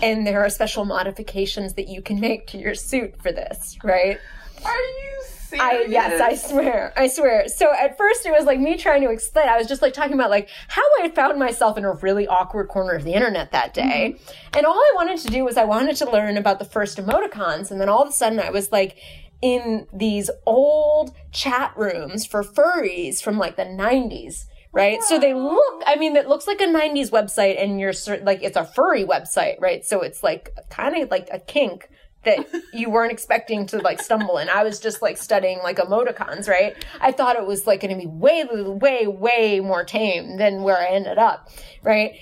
and 0.00 0.26
there 0.26 0.44
are 0.44 0.50
special 0.50 0.84
modifications 0.84 1.74
that 1.74 1.88
you 1.88 2.02
can 2.02 2.20
make 2.20 2.46
to 2.48 2.58
your 2.58 2.74
suit 2.74 3.20
for 3.20 3.32
this, 3.32 3.76
right? 3.82 4.18
Are 4.64 4.76
you 4.76 5.22
serious? 5.48 5.64
I 5.64 5.84
yes, 5.88 6.20
I 6.20 6.34
swear. 6.34 6.92
I 6.96 7.08
swear. 7.08 7.48
So 7.48 7.72
at 7.72 7.96
first 7.96 8.26
it 8.26 8.30
was 8.30 8.44
like 8.44 8.60
me 8.60 8.76
trying 8.76 9.02
to 9.02 9.10
explain. 9.10 9.48
I 9.48 9.56
was 9.56 9.66
just 9.66 9.82
like 9.82 9.92
talking 9.92 10.14
about 10.14 10.30
like 10.30 10.48
how 10.68 10.82
I 11.00 11.08
found 11.10 11.38
myself 11.38 11.78
in 11.78 11.84
a 11.84 11.92
really 11.92 12.26
awkward 12.26 12.68
corner 12.68 12.92
of 12.92 13.04
the 13.04 13.12
internet 13.12 13.52
that 13.52 13.74
day. 13.74 14.16
Mm-hmm. 14.16 14.56
And 14.58 14.66
all 14.66 14.78
I 14.78 14.92
wanted 14.94 15.18
to 15.20 15.28
do 15.28 15.44
was 15.44 15.56
I 15.56 15.64
wanted 15.64 15.96
to 15.96 16.10
learn 16.10 16.36
about 16.36 16.58
the 16.58 16.64
first 16.64 16.98
emoticons 16.98 17.70
and 17.70 17.80
then 17.80 17.88
all 17.88 18.02
of 18.02 18.08
a 18.08 18.12
sudden 18.12 18.40
I 18.40 18.50
was 18.50 18.72
like 18.72 18.96
in 19.40 19.86
these 19.92 20.30
old 20.46 21.14
chat 21.30 21.72
rooms 21.76 22.26
for 22.26 22.42
furries 22.42 23.22
from 23.22 23.38
like 23.38 23.56
the 23.56 23.62
90s. 23.64 24.46
Right. 24.70 25.02
So 25.02 25.18
they 25.18 25.32
look, 25.34 25.82
I 25.86 25.96
mean, 25.96 26.14
it 26.14 26.28
looks 26.28 26.46
like 26.46 26.60
a 26.60 26.66
90s 26.66 27.10
website 27.10 27.60
and 27.60 27.80
you're 27.80 27.94
like, 28.22 28.42
it's 28.42 28.56
a 28.56 28.64
furry 28.64 29.04
website, 29.04 29.60
right? 29.60 29.84
So 29.84 30.02
it's 30.02 30.22
like 30.22 30.54
kind 30.68 30.96
of 30.96 31.10
like 31.10 31.28
a 31.32 31.40
kink 31.40 31.88
that 32.24 32.46
you 32.72 32.90
weren't 32.90 33.12
expecting 33.12 33.66
to 33.68 33.78
like 33.78 34.00
stumble 34.00 34.38
in. 34.38 34.48
I 34.48 34.62
was 34.62 34.78
just 34.78 35.00
like 35.00 35.16
studying 35.16 35.58
like 35.62 35.78
emoticons, 35.78 36.48
right? 36.48 36.76
I 37.00 37.12
thought 37.12 37.36
it 37.36 37.46
was 37.46 37.66
like 37.66 37.80
going 37.80 37.94
to 37.94 38.00
be 38.00 38.06
way, 38.06 38.44
way, 38.44 39.06
way 39.06 39.60
more 39.60 39.84
tame 39.84 40.36
than 40.36 40.62
where 40.62 40.76
I 40.76 40.88
ended 40.88 41.18
up, 41.18 41.50
right? 41.82 42.12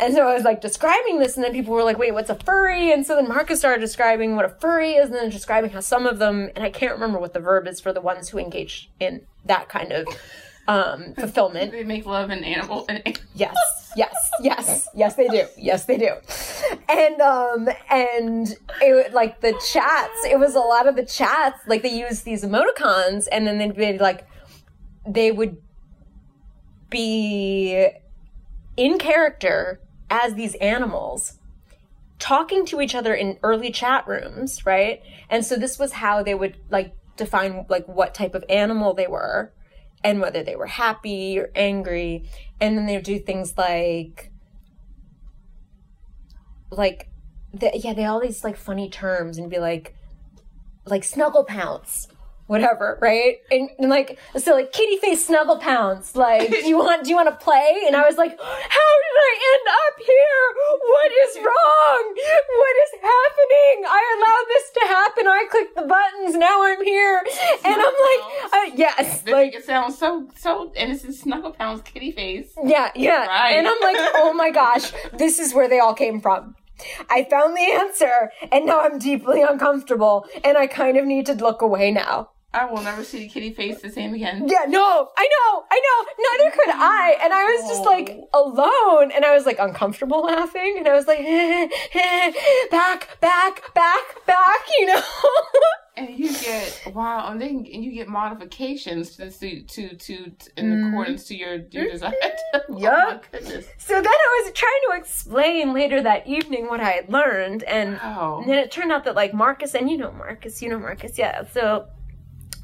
And 0.00 0.12
so 0.12 0.26
I 0.26 0.34
was 0.34 0.42
like 0.42 0.60
describing 0.60 1.20
this, 1.20 1.36
and 1.36 1.44
then 1.44 1.52
people 1.52 1.72
were 1.72 1.84
like, 1.84 1.98
wait, 1.98 2.12
what's 2.12 2.30
a 2.30 2.34
furry? 2.34 2.92
And 2.92 3.06
so 3.06 3.14
then 3.14 3.28
Marcus 3.28 3.60
started 3.60 3.80
describing 3.80 4.34
what 4.34 4.44
a 4.44 4.48
furry 4.48 4.94
is, 4.94 5.06
and 5.06 5.14
then 5.14 5.30
describing 5.30 5.70
how 5.70 5.80
some 5.80 6.06
of 6.06 6.18
them, 6.18 6.50
and 6.56 6.64
I 6.64 6.70
can't 6.70 6.94
remember 6.94 7.20
what 7.20 7.32
the 7.32 7.40
verb 7.40 7.68
is 7.68 7.80
for 7.80 7.92
the 7.92 8.00
ones 8.00 8.28
who 8.28 8.38
engage 8.38 8.90
in 8.98 9.24
that 9.44 9.68
kind 9.68 9.92
of 9.92 10.08
um, 10.68 11.14
fulfillment. 11.18 11.72
They 11.72 11.84
make 11.84 12.06
love 12.06 12.30
an 12.30 12.44
animal. 12.44 12.86
An, 12.88 13.02
Yes, 13.34 13.56
yes, 13.96 14.14
yes, 14.40 14.88
yes, 14.94 15.14
they 15.16 15.28
do. 15.28 15.46
Yes, 15.56 15.86
they 15.86 15.98
do. 15.98 16.12
And 16.88 17.20
um, 17.20 17.68
and 17.90 18.56
it 18.80 19.12
like 19.12 19.40
the 19.40 19.52
chats. 19.72 20.24
It 20.24 20.38
was 20.38 20.54
a 20.54 20.60
lot 20.60 20.86
of 20.86 20.96
the 20.96 21.04
chats. 21.04 21.58
Like 21.66 21.82
they 21.82 21.92
use 21.92 22.22
these 22.22 22.44
emoticons, 22.44 23.26
and 23.32 23.46
then 23.46 23.58
they'd 23.58 23.74
be 23.74 23.98
like, 23.98 24.26
they 25.06 25.32
would 25.32 25.56
be 26.90 27.88
in 28.76 28.98
character 28.98 29.80
as 30.10 30.34
these 30.34 30.54
animals 30.56 31.38
talking 32.18 32.64
to 32.66 32.80
each 32.80 32.94
other 32.94 33.14
in 33.14 33.38
early 33.42 33.70
chat 33.70 34.06
rooms 34.06 34.64
right 34.64 35.02
and 35.28 35.44
so 35.44 35.56
this 35.56 35.78
was 35.78 35.92
how 35.92 36.22
they 36.22 36.34
would 36.34 36.56
like 36.70 36.94
define 37.16 37.66
like 37.68 37.86
what 37.86 38.14
type 38.14 38.34
of 38.34 38.44
animal 38.48 38.94
they 38.94 39.06
were 39.06 39.52
and 40.04 40.20
whether 40.20 40.44
they 40.44 40.54
were 40.54 40.66
happy 40.66 41.38
or 41.38 41.50
angry. 41.56 42.28
And 42.60 42.76
then 42.76 42.86
they 42.86 42.94
would 42.94 43.04
do 43.04 43.18
things 43.18 43.56
like 43.56 44.30
like 46.70 47.08
the, 47.52 47.70
yeah 47.74 47.94
they 47.94 48.04
all 48.04 48.20
these 48.20 48.44
like 48.44 48.56
funny 48.56 48.90
terms 48.90 49.38
and 49.38 49.48
be 49.48 49.58
like 49.58 49.94
like 50.86 51.04
snuggle 51.04 51.44
pounce 51.44 52.08
whatever 52.46 52.98
right 53.00 53.38
and, 53.50 53.70
and 53.78 53.88
like 53.88 54.18
so 54.36 54.52
like 54.52 54.72
kitty 54.72 54.96
face 54.98 55.26
snuggle 55.26 55.58
pounce 55.58 56.14
like 56.14 56.50
do 56.50 56.68
you 56.68 56.76
want 56.76 57.04
do 57.04 57.10
you 57.10 57.16
want 57.16 57.28
to 57.28 57.44
play 57.44 57.82
and 57.86 57.96
i 57.96 58.04
was 58.06 58.16
like 58.16 58.30
how 58.30 58.92
did 59.04 59.16
i 59.18 59.32
end 59.52 59.66
up 59.82 59.96
here 60.04 60.44
what 60.80 61.12
is 61.24 61.36
wrong 61.36 62.14
what 62.14 62.76
is 62.84 62.92
happening 63.00 63.84
i 63.88 64.02
allowed 64.16 64.46
this 64.48 64.70
to 64.70 64.80
happen 64.88 65.26
i 65.26 65.44
clicked 65.50 65.74
the 65.74 65.82
buttons 65.82 66.36
now 66.36 66.62
i'm 66.64 66.84
here 66.84 67.22
and 67.64 67.74
i'm 67.74 67.80
like 67.80 68.52
uh, 68.52 68.70
yes 68.76 69.24
like 69.26 69.54
it 69.54 69.64
sounds 69.64 69.98
so 69.98 70.28
so 70.36 70.72
innocent. 70.76 71.14
Snuggle 71.14 71.52
pounce, 71.52 71.82
kitty 71.82 72.12
face. 72.12 72.52
yeah, 72.64 72.90
yeah. 72.94 73.26
Right. 73.26 73.52
And 73.56 73.66
I'm 73.66 73.80
like, 73.80 73.96
oh 74.16 74.32
my 74.34 74.50
gosh, 74.50 74.92
this 75.14 75.38
is 75.38 75.54
where 75.54 75.68
they 75.68 75.78
all 75.78 75.94
came 75.94 76.20
from. 76.20 76.54
I 77.08 77.24
found 77.30 77.56
the 77.56 77.72
answer, 77.72 78.30
and 78.50 78.66
now 78.66 78.80
I'm 78.80 78.98
deeply 78.98 79.42
uncomfortable, 79.42 80.26
and 80.42 80.58
I 80.58 80.66
kind 80.66 80.96
of 80.96 81.04
need 81.06 81.26
to 81.26 81.34
look 81.34 81.62
away 81.62 81.90
now. 81.92 82.30
I 82.54 82.64
will 82.66 82.82
never 82.82 83.02
see 83.02 83.18
the 83.18 83.28
kitty 83.28 83.52
face 83.52 83.82
the 83.82 83.90
same 83.90 84.14
again. 84.14 84.48
Yeah, 84.48 84.64
no, 84.68 85.10
I 85.16 85.28
know, 85.28 85.64
I 85.70 85.80
know, 85.80 86.12
neither 86.18 86.56
could 86.56 86.70
I. 86.70 87.18
And 87.22 87.32
I 87.32 87.44
was 87.44 87.68
just 87.68 87.84
like 87.84 88.20
alone, 88.32 89.10
and 89.10 89.24
I 89.24 89.34
was 89.34 89.44
like 89.44 89.58
uncomfortable 89.58 90.22
laughing, 90.22 90.76
and 90.78 90.86
I 90.86 90.94
was 90.94 91.06
like, 91.06 91.18
back, 92.70 93.20
back, 93.20 93.74
back, 93.74 94.26
back, 94.26 94.60
you 94.78 94.86
know? 94.86 95.02
And 95.96 96.18
you 96.18 96.32
get 96.40 96.82
wow, 96.92 97.30
and 97.30 97.40
then 97.40 97.50
and 97.72 97.84
you 97.84 97.92
get 97.92 98.08
modifications 98.08 99.14
to 99.16 99.30
suit 99.30 99.68
to 99.68 99.94
to, 99.94 100.28
to 100.30 100.50
in 100.56 100.72
mm. 100.72 100.88
accordance 100.88 101.22
to 101.28 101.36
your 101.36 101.54
your 101.70 101.84
mm-hmm. 101.84 101.92
design. 101.92 102.12
oh 102.54 102.78
Yup. 102.78 103.24
So 103.78 103.94
then 103.94 104.06
I 104.06 104.42
was 104.42 104.52
trying 104.54 104.80
to 104.90 104.98
explain 104.98 105.72
later 105.72 106.02
that 106.02 106.26
evening 106.26 106.66
what 106.66 106.80
I 106.80 106.90
had 106.90 107.12
learned, 107.12 107.62
and 107.62 107.94
Wow. 107.98 108.40
And 108.40 108.50
then 108.50 108.58
it 108.58 108.72
turned 108.72 108.90
out 108.90 109.04
that 109.04 109.14
like 109.14 109.32
Marcus 109.34 109.72
and 109.76 109.88
you 109.88 109.96
know 109.96 110.10
Marcus, 110.10 110.60
you 110.60 110.68
know 110.68 110.80
Marcus, 110.80 111.16
yeah. 111.16 111.44
So 111.52 111.86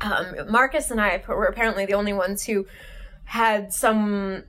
um, 0.00 0.50
Marcus 0.50 0.90
and 0.90 1.00
I 1.00 1.23
were 1.26 1.47
apparently 1.47 1.87
the 1.87 1.95
only 1.95 2.12
ones 2.12 2.45
who 2.45 2.66
had 3.25 3.73
some 3.73 4.45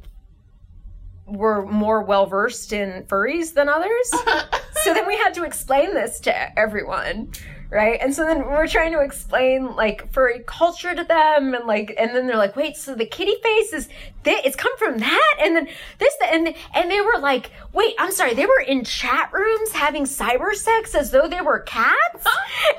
were 1.25 1.65
more 1.65 2.03
well 2.03 2.25
versed 2.25 2.73
in 2.73 3.03
furries 3.03 3.53
than 3.53 3.69
others. 3.69 4.13
so 4.83 4.93
then 4.93 5.07
we 5.07 5.17
had 5.17 5.33
to 5.35 5.43
explain 5.43 5.93
this 5.93 6.19
to 6.21 6.59
everyone, 6.59 7.31
right? 7.69 7.99
And 8.01 8.13
so 8.13 8.25
then 8.25 8.39
we're 8.45 8.67
trying 8.67 8.91
to 8.93 9.01
explain 9.01 9.75
like 9.75 10.11
furry 10.11 10.39
culture 10.45 10.93
to 10.93 11.03
them, 11.03 11.53
and 11.53 11.65
like, 11.65 11.93
and 11.97 12.15
then 12.15 12.27
they're 12.27 12.37
like, 12.37 12.55
"Wait, 12.55 12.77
so 12.77 12.95
the 12.95 13.05
kitty 13.05 13.35
face 13.41 13.73
is 13.73 13.87
th- 14.23 14.45
it's 14.45 14.55
come 14.55 14.75
from 14.77 14.97
that?" 14.99 15.35
And 15.41 15.55
then 15.55 15.67
this, 15.99 16.13
and 16.31 16.53
and 16.73 16.91
they 16.91 17.01
were 17.01 17.19
like, 17.19 17.51
"Wait, 17.73 17.95
I'm 17.99 18.11
sorry, 18.11 18.33
they 18.33 18.45
were 18.45 18.59
in 18.67 18.83
chat 18.83 19.31
rooms 19.33 19.71
having 19.71 20.03
cyber 20.03 20.53
sex 20.53 20.95
as 20.95 21.11
though 21.11 21.27
they 21.27 21.41
were 21.41 21.59
cats." 21.59 21.95
and 22.13 22.23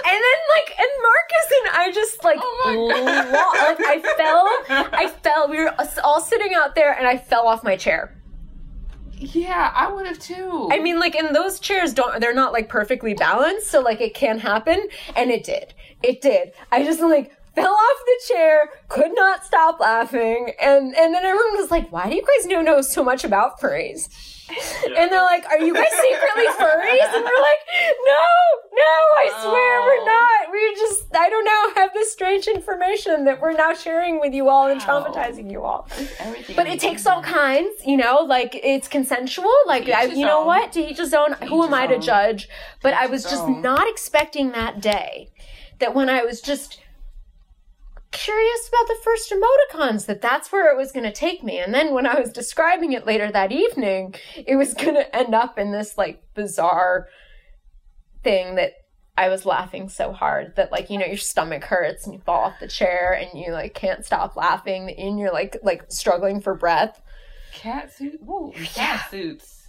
then 0.04 0.38
like, 0.56 0.78
and 0.78 0.88
Marcus 1.02 1.52
and 1.58 1.76
I 1.76 1.90
just 1.92 2.24
like, 2.24 2.38
Oh 2.40 2.72
lo- 2.74 3.62
like 3.62 3.80
I 3.80 4.00
fell, 4.16 4.88
I 4.92 5.08
fell. 5.22 5.48
We 5.48 5.58
were 5.58 5.74
all 6.04 6.20
sitting 6.20 6.54
out 6.54 6.74
there, 6.74 6.92
and 6.92 7.06
I 7.06 7.16
fell 7.16 7.46
off 7.46 7.64
my 7.64 7.76
chair. 7.76 8.14
Yeah, 9.22 9.72
I 9.74 9.90
would 9.92 10.06
have 10.06 10.18
too. 10.18 10.68
I 10.72 10.80
mean, 10.80 10.98
like, 10.98 11.14
and 11.14 11.34
those 11.34 11.60
chairs 11.60 11.94
don't, 11.94 12.20
they're 12.20 12.34
not 12.34 12.52
like 12.52 12.68
perfectly 12.68 13.14
balanced, 13.14 13.68
so 13.68 13.80
like 13.80 14.00
it 14.00 14.14
can 14.14 14.38
happen, 14.40 14.88
and 15.14 15.30
it 15.30 15.44
did. 15.44 15.74
It 16.02 16.20
did. 16.20 16.52
I 16.72 16.82
just 16.82 17.00
like 17.00 17.32
fell 17.54 17.72
off 17.72 17.98
the 18.04 18.34
chair, 18.34 18.70
could 18.88 19.14
not 19.14 19.44
stop 19.44 19.78
laughing, 19.78 20.52
and 20.60 20.94
and 20.96 21.14
then 21.14 21.24
everyone 21.24 21.56
was 21.56 21.70
like, 21.70 21.92
"Why 21.92 22.08
do 22.08 22.16
you 22.16 22.22
guys 22.22 22.46
know 22.46 22.62
know 22.62 22.80
so 22.82 23.04
much 23.04 23.22
about 23.22 23.60
furries?" 23.60 24.08
And 24.98 25.10
they're 25.10 25.22
like, 25.22 25.44
"Are 25.50 25.58
you 25.58 25.72
guys 25.74 25.90
secretly 25.90 26.46
furries?" 26.58 27.14
And 27.14 27.24
we're 27.24 27.42
like, 27.50 27.62
"No, 28.04 28.26
no, 28.74 28.92
I 29.22 29.28
swear 29.42 29.78
Oh. 29.80 29.84
we're 29.86 30.04
not. 30.04 30.52
We 30.52 30.74
just, 30.74 31.14
I 31.16 31.28
don't 31.30 31.44
know, 31.44 31.80
have 31.82 31.92
this 31.94 32.12
strange 32.12 32.46
information 32.46 33.24
that 33.24 33.40
we're 33.40 33.52
now 33.52 33.74
sharing 33.74 34.20
with 34.20 34.32
you 34.34 34.48
all 34.48 34.68
and 34.68 34.80
Wow. 34.80 35.04
traumatizing 35.04 35.50
you 35.50 35.62
all." 35.62 35.88
Everything. 36.18 36.56
But 36.56 36.66
it 36.66 36.80
takes 36.80 37.06
all 37.06 37.22
kinds, 37.22 37.72
you 37.86 37.96
know, 37.96 38.18
like 38.20 38.54
it's 38.62 38.88
consensual. 38.88 39.52
Like, 39.66 39.88
I, 39.88 40.04
you 40.04 40.26
know 40.26 40.40
own. 40.40 40.46
what? 40.46 40.72
To 40.72 40.80
each 40.80 40.98
his 40.98 41.14
own. 41.14 41.32
Who 41.48 41.62
am 41.64 41.72
I 41.74 41.86
to 41.86 41.94
own. 41.94 42.00
judge? 42.02 42.48
But 42.82 42.94
I 42.94 43.06
was 43.06 43.22
just 43.22 43.44
own. 43.44 43.62
not 43.62 43.88
expecting 43.88 44.52
that 44.52 44.80
day. 44.80 45.30
That 45.78 45.94
when 45.94 46.08
I 46.08 46.22
was 46.22 46.40
just 46.40 46.78
curious 48.12 48.68
about 48.68 48.86
the 48.86 48.98
first 49.02 49.32
emoticons, 49.32 50.06
that 50.06 50.20
that's 50.20 50.52
where 50.52 50.70
it 50.70 50.76
was 50.76 50.92
going 50.92 51.04
to 51.04 51.12
take 51.12 51.42
me. 51.42 51.58
And 51.58 51.74
then 51.74 51.92
when 51.92 52.06
I 52.06 52.20
was 52.20 52.30
describing 52.30 52.92
it 52.92 53.06
later 53.06 53.30
that 53.32 53.50
evening, 53.52 54.14
it 54.36 54.56
was 54.56 54.74
going 54.74 54.94
to 54.94 55.16
end 55.16 55.34
up 55.34 55.58
in 55.58 55.72
this 55.72 55.98
like 55.98 56.22
bizarre 56.34 57.08
thing 58.22 58.54
that 58.54 58.74
I 59.16 59.28
was 59.28 59.44
laughing 59.44 59.88
so 59.88 60.12
hard 60.12 60.56
that 60.56 60.72
like 60.72 60.88
you 60.88 60.98
know 60.98 61.06
your 61.06 61.16
stomach 61.16 61.64
hurts 61.64 62.06
and 62.06 62.14
you 62.14 62.20
fall 62.20 62.44
off 62.44 62.60
the 62.60 62.68
chair 62.68 63.12
and 63.12 63.38
you 63.38 63.52
like 63.52 63.74
can't 63.74 64.04
stop 64.06 64.36
laughing 64.36 64.90
and 64.90 65.18
you're 65.18 65.32
like 65.32 65.56
like 65.62 65.84
struggling 65.90 66.40
for 66.40 66.54
breath. 66.54 67.00
cat 67.52 67.92
suit. 67.92 68.22
Whoa, 68.22 68.52
cat 68.52 69.10
suits. 69.10 69.61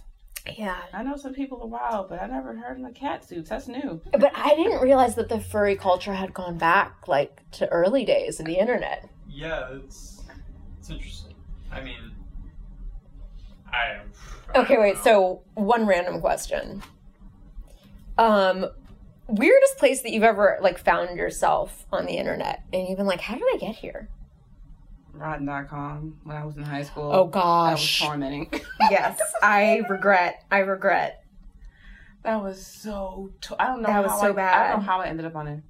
Yeah. 0.56 0.76
I 0.92 1.02
know 1.02 1.16
some 1.16 1.32
people 1.32 1.62
are 1.62 1.66
wild, 1.66 2.08
but 2.10 2.20
I 2.22 2.26
never 2.26 2.54
heard 2.54 2.78
of 2.78 2.84
the 2.84 2.92
cat 2.92 3.24
suits. 3.26 3.48
That's 3.48 3.66
new. 3.66 4.00
But 4.12 4.32
I 4.34 4.54
didn't 4.54 4.80
realize 4.82 5.14
that 5.14 5.28
the 5.28 5.40
furry 5.40 5.74
culture 5.74 6.12
had 6.14 6.34
gone 6.34 6.58
back 6.58 7.08
like 7.08 7.40
to 7.52 7.68
early 7.68 8.04
days 8.04 8.40
of 8.40 8.46
the 8.46 8.58
internet. 8.58 9.08
Yeah, 9.28 9.68
it's 9.72 10.22
it's 10.78 10.90
interesting. 10.90 11.34
I 11.72 11.80
mean, 11.80 12.12
I. 13.72 14.00
I 14.54 14.58
Okay, 14.60 14.76
wait. 14.78 14.96
know. 14.96 15.02
So 15.02 15.42
one 15.54 15.86
random 15.86 16.20
question. 16.20 16.82
Um, 18.18 18.66
weirdest 19.26 19.78
place 19.78 20.02
that 20.02 20.12
you've 20.12 20.22
ever 20.22 20.58
like 20.60 20.78
found 20.78 21.16
yourself 21.16 21.86
on 21.90 22.06
the 22.06 22.12
internet, 22.18 22.62
and 22.72 22.86
you've 22.86 22.98
been 22.98 23.06
like, 23.06 23.22
"How 23.22 23.34
did 23.34 23.44
I 23.52 23.56
get 23.58 23.76
here?" 23.76 24.08
Rotten.com 25.14 26.20
when 26.24 26.36
I 26.36 26.44
was 26.44 26.56
in 26.56 26.62
high 26.64 26.82
school. 26.82 27.10
Oh 27.12 27.26
gosh. 27.26 28.00
That 28.00 28.04
was 28.06 28.08
tormenting. 28.10 28.50
yes, 28.90 29.20
I 29.42 29.82
regret. 29.88 30.42
I 30.50 30.58
regret. 30.58 31.22
that 32.24 32.42
was 32.42 32.66
so. 32.66 33.30
To- 33.42 33.56
I 33.62 33.66
don't 33.66 33.82
know. 33.82 33.88
That 33.88 34.02
was 34.02 34.20
so 34.20 34.36
I, 34.36 34.66
I 34.66 34.68
don't 34.70 34.80
know 34.80 34.86
how 34.86 35.00
I 35.00 35.06
ended 35.06 35.26
up 35.26 35.36
on 35.36 35.46
it. 35.48 35.62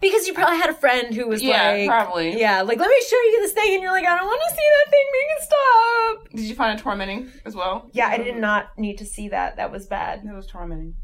Because 0.00 0.28
you 0.28 0.34
probably 0.34 0.58
had 0.58 0.70
a 0.70 0.74
friend 0.74 1.12
who 1.12 1.26
was 1.26 1.42
Yeah, 1.42 1.72
like, 1.72 1.88
probably. 1.88 2.38
yeah, 2.38 2.62
like 2.62 2.78
let 2.78 2.88
me 2.88 2.96
show 3.08 3.16
you 3.16 3.40
this 3.42 3.52
thing, 3.52 3.74
and 3.74 3.82
you're 3.82 3.90
like, 3.90 4.06
I 4.06 4.16
don't 4.16 4.26
want 4.26 4.40
to 4.48 4.54
see 4.54 4.62
that 4.76 4.90
thing. 4.90 5.06
Make 5.12 5.26
it 5.36 5.42
stop. 5.42 6.28
Did 6.36 6.40
you 6.48 6.54
find 6.54 6.78
it 6.78 6.82
tormenting 6.82 7.30
as 7.44 7.56
well? 7.56 7.88
Yeah, 7.92 8.06
I 8.06 8.18
did 8.18 8.36
not 8.36 8.78
need 8.78 8.98
to 8.98 9.04
see 9.04 9.28
that. 9.30 9.56
That 9.56 9.72
was 9.72 9.86
bad. 9.88 10.22
It 10.24 10.32
was 10.32 10.46
tormenting. 10.46 10.94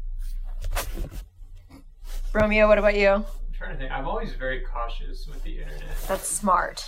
Romeo, 2.33 2.67
what 2.67 2.77
about 2.77 2.95
you? 2.95 3.09
I'm 3.09 3.25
trying 3.53 3.71
to 3.73 3.77
think. 3.77 3.91
I'm 3.91 4.07
always 4.07 4.33
very 4.33 4.61
cautious 4.61 5.27
with 5.27 5.43
the 5.43 5.57
internet. 5.59 5.97
That's 6.07 6.27
smart. 6.27 6.85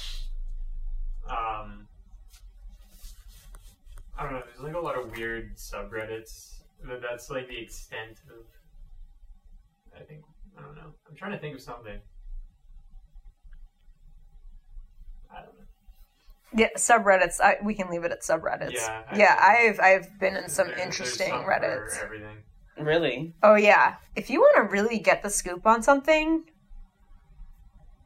Um, 1.30 1.88
I 4.18 4.24
don't 4.24 4.34
know. 4.34 4.42
There's 4.46 4.60
like 4.62 4.76
a 4.76 4.80
lot 4.80 4.98
of 4.98 5.16
weird 5.16 5.56
subreddits. 5.58 6.54
But 6.86 7.02
that's 7.02 7.30
like 7.30 7.48
the 7.48 7.58
extent 7.58 8.20
of. 8.30 8.46
I 10.00 10.04
think. 10.04 10.22
I 10.58 10.62
don't 10.62 10.76
know. 10.76 10.94
I'm 11.10 11.16
trying 11.16 11.32
to 11.32 11.40
think 11.40 11.56
of 11.56 11.62
something. 11.62 11.98
I 15.32 15.36
don't 15.42 15.46
know. 15.58 15.66
Yeah, 16.56 16.70
subreddits. 16.78 17.42
I, 17.42 17.58
we 17.64 17.74
can 17.74 17.90
leave 17.90 18.04
it 18.04 18.12
at 18.12 18.22
subreddits. 18.22 18.74
Yeah, 18.74 19.04
I- 19.12 19.18
yeah. 19.18 19.38
I've 19.40 19.80
I've 19.80 20.20
been 20.20 20.36
in 20.36 20.50
some 20.50 20.68
There- 20.68 20.80
interesting 20.80 21.32
subreddits. 21.34 22.02
everything. 22.04 22.38
Really? 22.80 23.34
Oh 23.42 23.56
yeah. 23.56 23.96
If 24.16 24.30
you 24.30 24.40
want 24.40 24.56
to 24.58 24.72
really 24.72 25.00
get 25.00 25.24
the 25.24 25.30
scoop 25.32 25.66
on 25.66 25.82
something, 25.82 26.44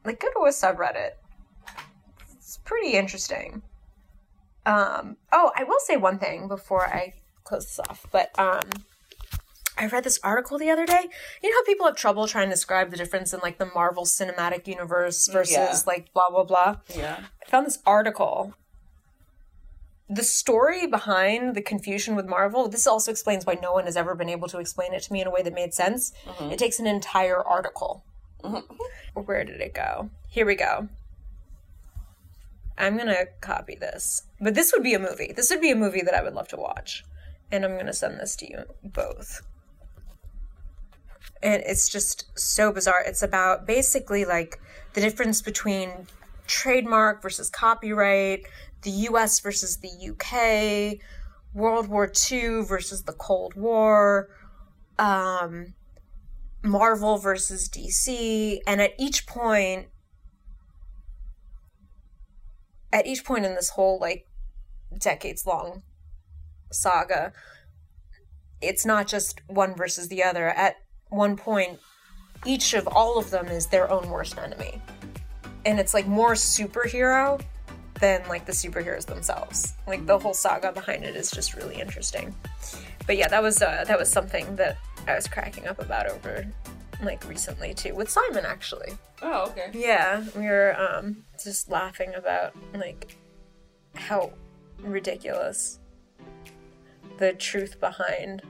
like 0.04 0.18
go 0.20 0.28
to 0.32 0.46
a 0.46 0.50
subreddit. 0.50 1.10
It's 2.44 2.58
pretty 2.64 2.92
interesting. 2.94 3.62
Um. 4.66 5.16
Oh, 5.32 5.52
I 5.56 5.64
will 5.64 5.78
say 5.80 5.96
one 5.96 6.18
thing 6.18 6.48
before 6.48 6.86
I 6.86 7.14
close 7.44 7.64
this 7.66 7.80
off. 7.88 8.04
But 8.10 8.36
um, 8.38 8.60
I 9.78 9.86
read 9.86 10.04
this 10.04 10.18
article 10.22 10.58
the 10.58 10.70
other 10.70 10.86
day. 10.86 11.08
You 11.42 11.50
know 11.50 11.56
how 11.56 11.64
people 11.64 11.86
have 11.86 11.96
trouble 11.96 12.26
trying 12.26 12.48
to 12.48 12.54
describe 12.54 12.90
the 12.90 12.96
difference 12.96 13.32
in 13.32 13.40
like 13.40 13.58
the 13.58 13.66
Marvel 13.74 14.04
Cinematic 14.04 14.66
Universe 14.68 15.28
versus 15.28 15.54
Yeah. 15.54 15.76
like 15.86 16.12
blah 16.12 16.30
blah 16.30 16.44
blah. 16.44 16.76
Yeah. 16.94 17.20
I 17.44 17.48
found 17.50 17.66
this 17.66 17.78
article. 17.86 18.54
The 20.10 20.24
story 20.24 20.86
behind 20.86 21.54
the 21.54 21.62
confusion 21.62 22.14
with 22.16 22.26
Marvel, 22.26 22.68
this 22.68 22.86
also 22.86 23.10
explains 23.10 23.46
why 23.46 23.56
no 23.62 23.72
one 23.72 23.84
has 23.86 23.96
ever 23.96 24.14
been 24.14 24.28
able 24.28 24.46
to 24.48 24.58
explain 24.58 24.92
it 24.92 25.02
to 25.04 25.12
me 25.12 25.22
in 25.22 25.26
a 25.26 25.30
way 25.30 25.42
that 25.42 25.54
made 25.54 25.72
sense. 25.72 26.12
It 26.40 26.58
takes 26.58 26.78
an 26.78 26.86
entire 26.86 27.42
article. 27.42 28.04
Where 29.14 29.42
did 29.44 29.60
it 29.62 29.72
go? 29.72 30.10
Here 30.28 30.44
we 30.44 30.54
go. 30.54 30.88
I'm 32.78 32.96
to 33.08 33.28
copy 33.40 33.74
this. 33.74 34.22
But 34.40 34.54
this 34.54 34.72
would 34.72 34.82
be 34.82 34.94
a 34.94 34.98
movie. 34.98 35.32
This 35.34 35.50
would 35.50 35.60
be 35.60 35.70
a 35.70 35.76
movie 35.76 36.02
that 36.02 36.14
I 36.14 36.22
would 36.22 36.34
love 36.34 36.48
to 36.48 36.56
watch. 36.56 37.04
And 37.50 37.64
I'm 37.64 37.72
to 37.86 37.92
send 37.92 38.18
this 38.18 38.34
to 38.36 38.50
you 38.50 38.64
both. 38.82 39.42
And 41.42 41.62
it's 41.66 41.88
just 41.88 42.26
so 42.38 42.72
bizarre. 42.72 43.02
It's 43.04 43.22
about 43.22 43.66
basically 43.66 44.24
like 44.24 44.60
the 44.94 45.00
difference 45.00 45.42
between 45.42 46.06
trademark 46.46 47.22
versus 47.22 47.50
copyright, 47.50 48.46
the 48.82 48.90
US 48.90 49.40
versus 49.40 49.78
the 49.78 50.10
UK, 50.10 50.98
World 51.54 51.88
War 51.88 52.10
II 52.30 52.64
versus 52.64 53.02
the 53.02 53.12
Cold 53.12 53.54
War, 53.54 54.28
um, 54.98 55.74
Marvel 56.62 57.18
versus 57.18 57.68
DC, 57.68 58.60
and 58.66 58.80
at 58.80 58.92
each 58.98 59.26
point, 59.26 59.88
at 62.92 63.06
each 63.06 63.24
point 63.24 63.44
in 63.44 63.54
this 63.54 63.70
whole 63.70 63.98
like 63.98 64.26
decades 64.98 65.46
long 65.46 65.82
saga, 66.70 67.32
it's 68.60 68.86
not 68.86 69.06
just 69.06 69.40
one 69.48 69.74
versus 69.74 70.08
the 70.08 70.22
other. 70.22 70.48
At 70.48 70.76
one 71.08 71.36
point, 71.36 71.80
each 72.44 72.74
of 72.74 72.86
all 72.86 73.18
of 73.18 73.30
them 73.30 73.48
is 73.48 73.66
their 73.66 73.90
own 73.90 74.08
worst 74.10 74.38
enemy. 74.38 74.80
And 75.64 75.78
it's 75.78 75.94
like 75.94 76.06
more 76.06 76.32
superhero 76.32 77.40
than 78.00 78.26
like 78.28 78.46
the 78.46 78.52
superheroes 78.52 79.06
themselves. 79.06 79.74
Like 79.86 80.06
the 80.06 80.18
whole 80.18 80.34
saga 80.34 80.72
behind 80.72 81.04
it 81.04 81.14
is 81.14 81.30
just 81.30 81.54
really 81.54 81.80
interesting. 81.80 82.34
But 83.06 83.16
yeah, 83.16 83.28
that 83.28 83.42
was 83.42 83.62
uh, 83.62 83.84
that 83.86 83.98
was 83.98 84.10
something 84.10 84.56
that 84.56 84.78
I 85.06 85.14
was 85.14 85.26
cracking 85.26 85.66
up 85.66 85.80
about 85.80 86.08
over 86.08 86.46
like 87.02 87.28
recently 87.28 87.74
too 87.74 87.94
with 87.94 88.10
Simon 88.10 88.44
actually. 88.44 88.92
Oh, 89.22 89.50
okay. 89.50 89.70
Yeah, 89.72 90.24
we 90.36 90.46
were 90.46 90.76
um 90.78 91.24
just 91.44 91.70
laughing 91.70 92.14
about 92.14 92.54
like 92.74 93.16
how 93.94 94.32
ridiculous 94.78 95.78
the 97.18 97.32
truth 97.34 97.78
behind 97.80 98.42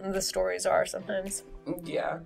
the 0.00 0.20
stories 0.20 0.66
are 0.66 0.86
sometimes. 0.86 1.44
Yeah. 1.84 2.20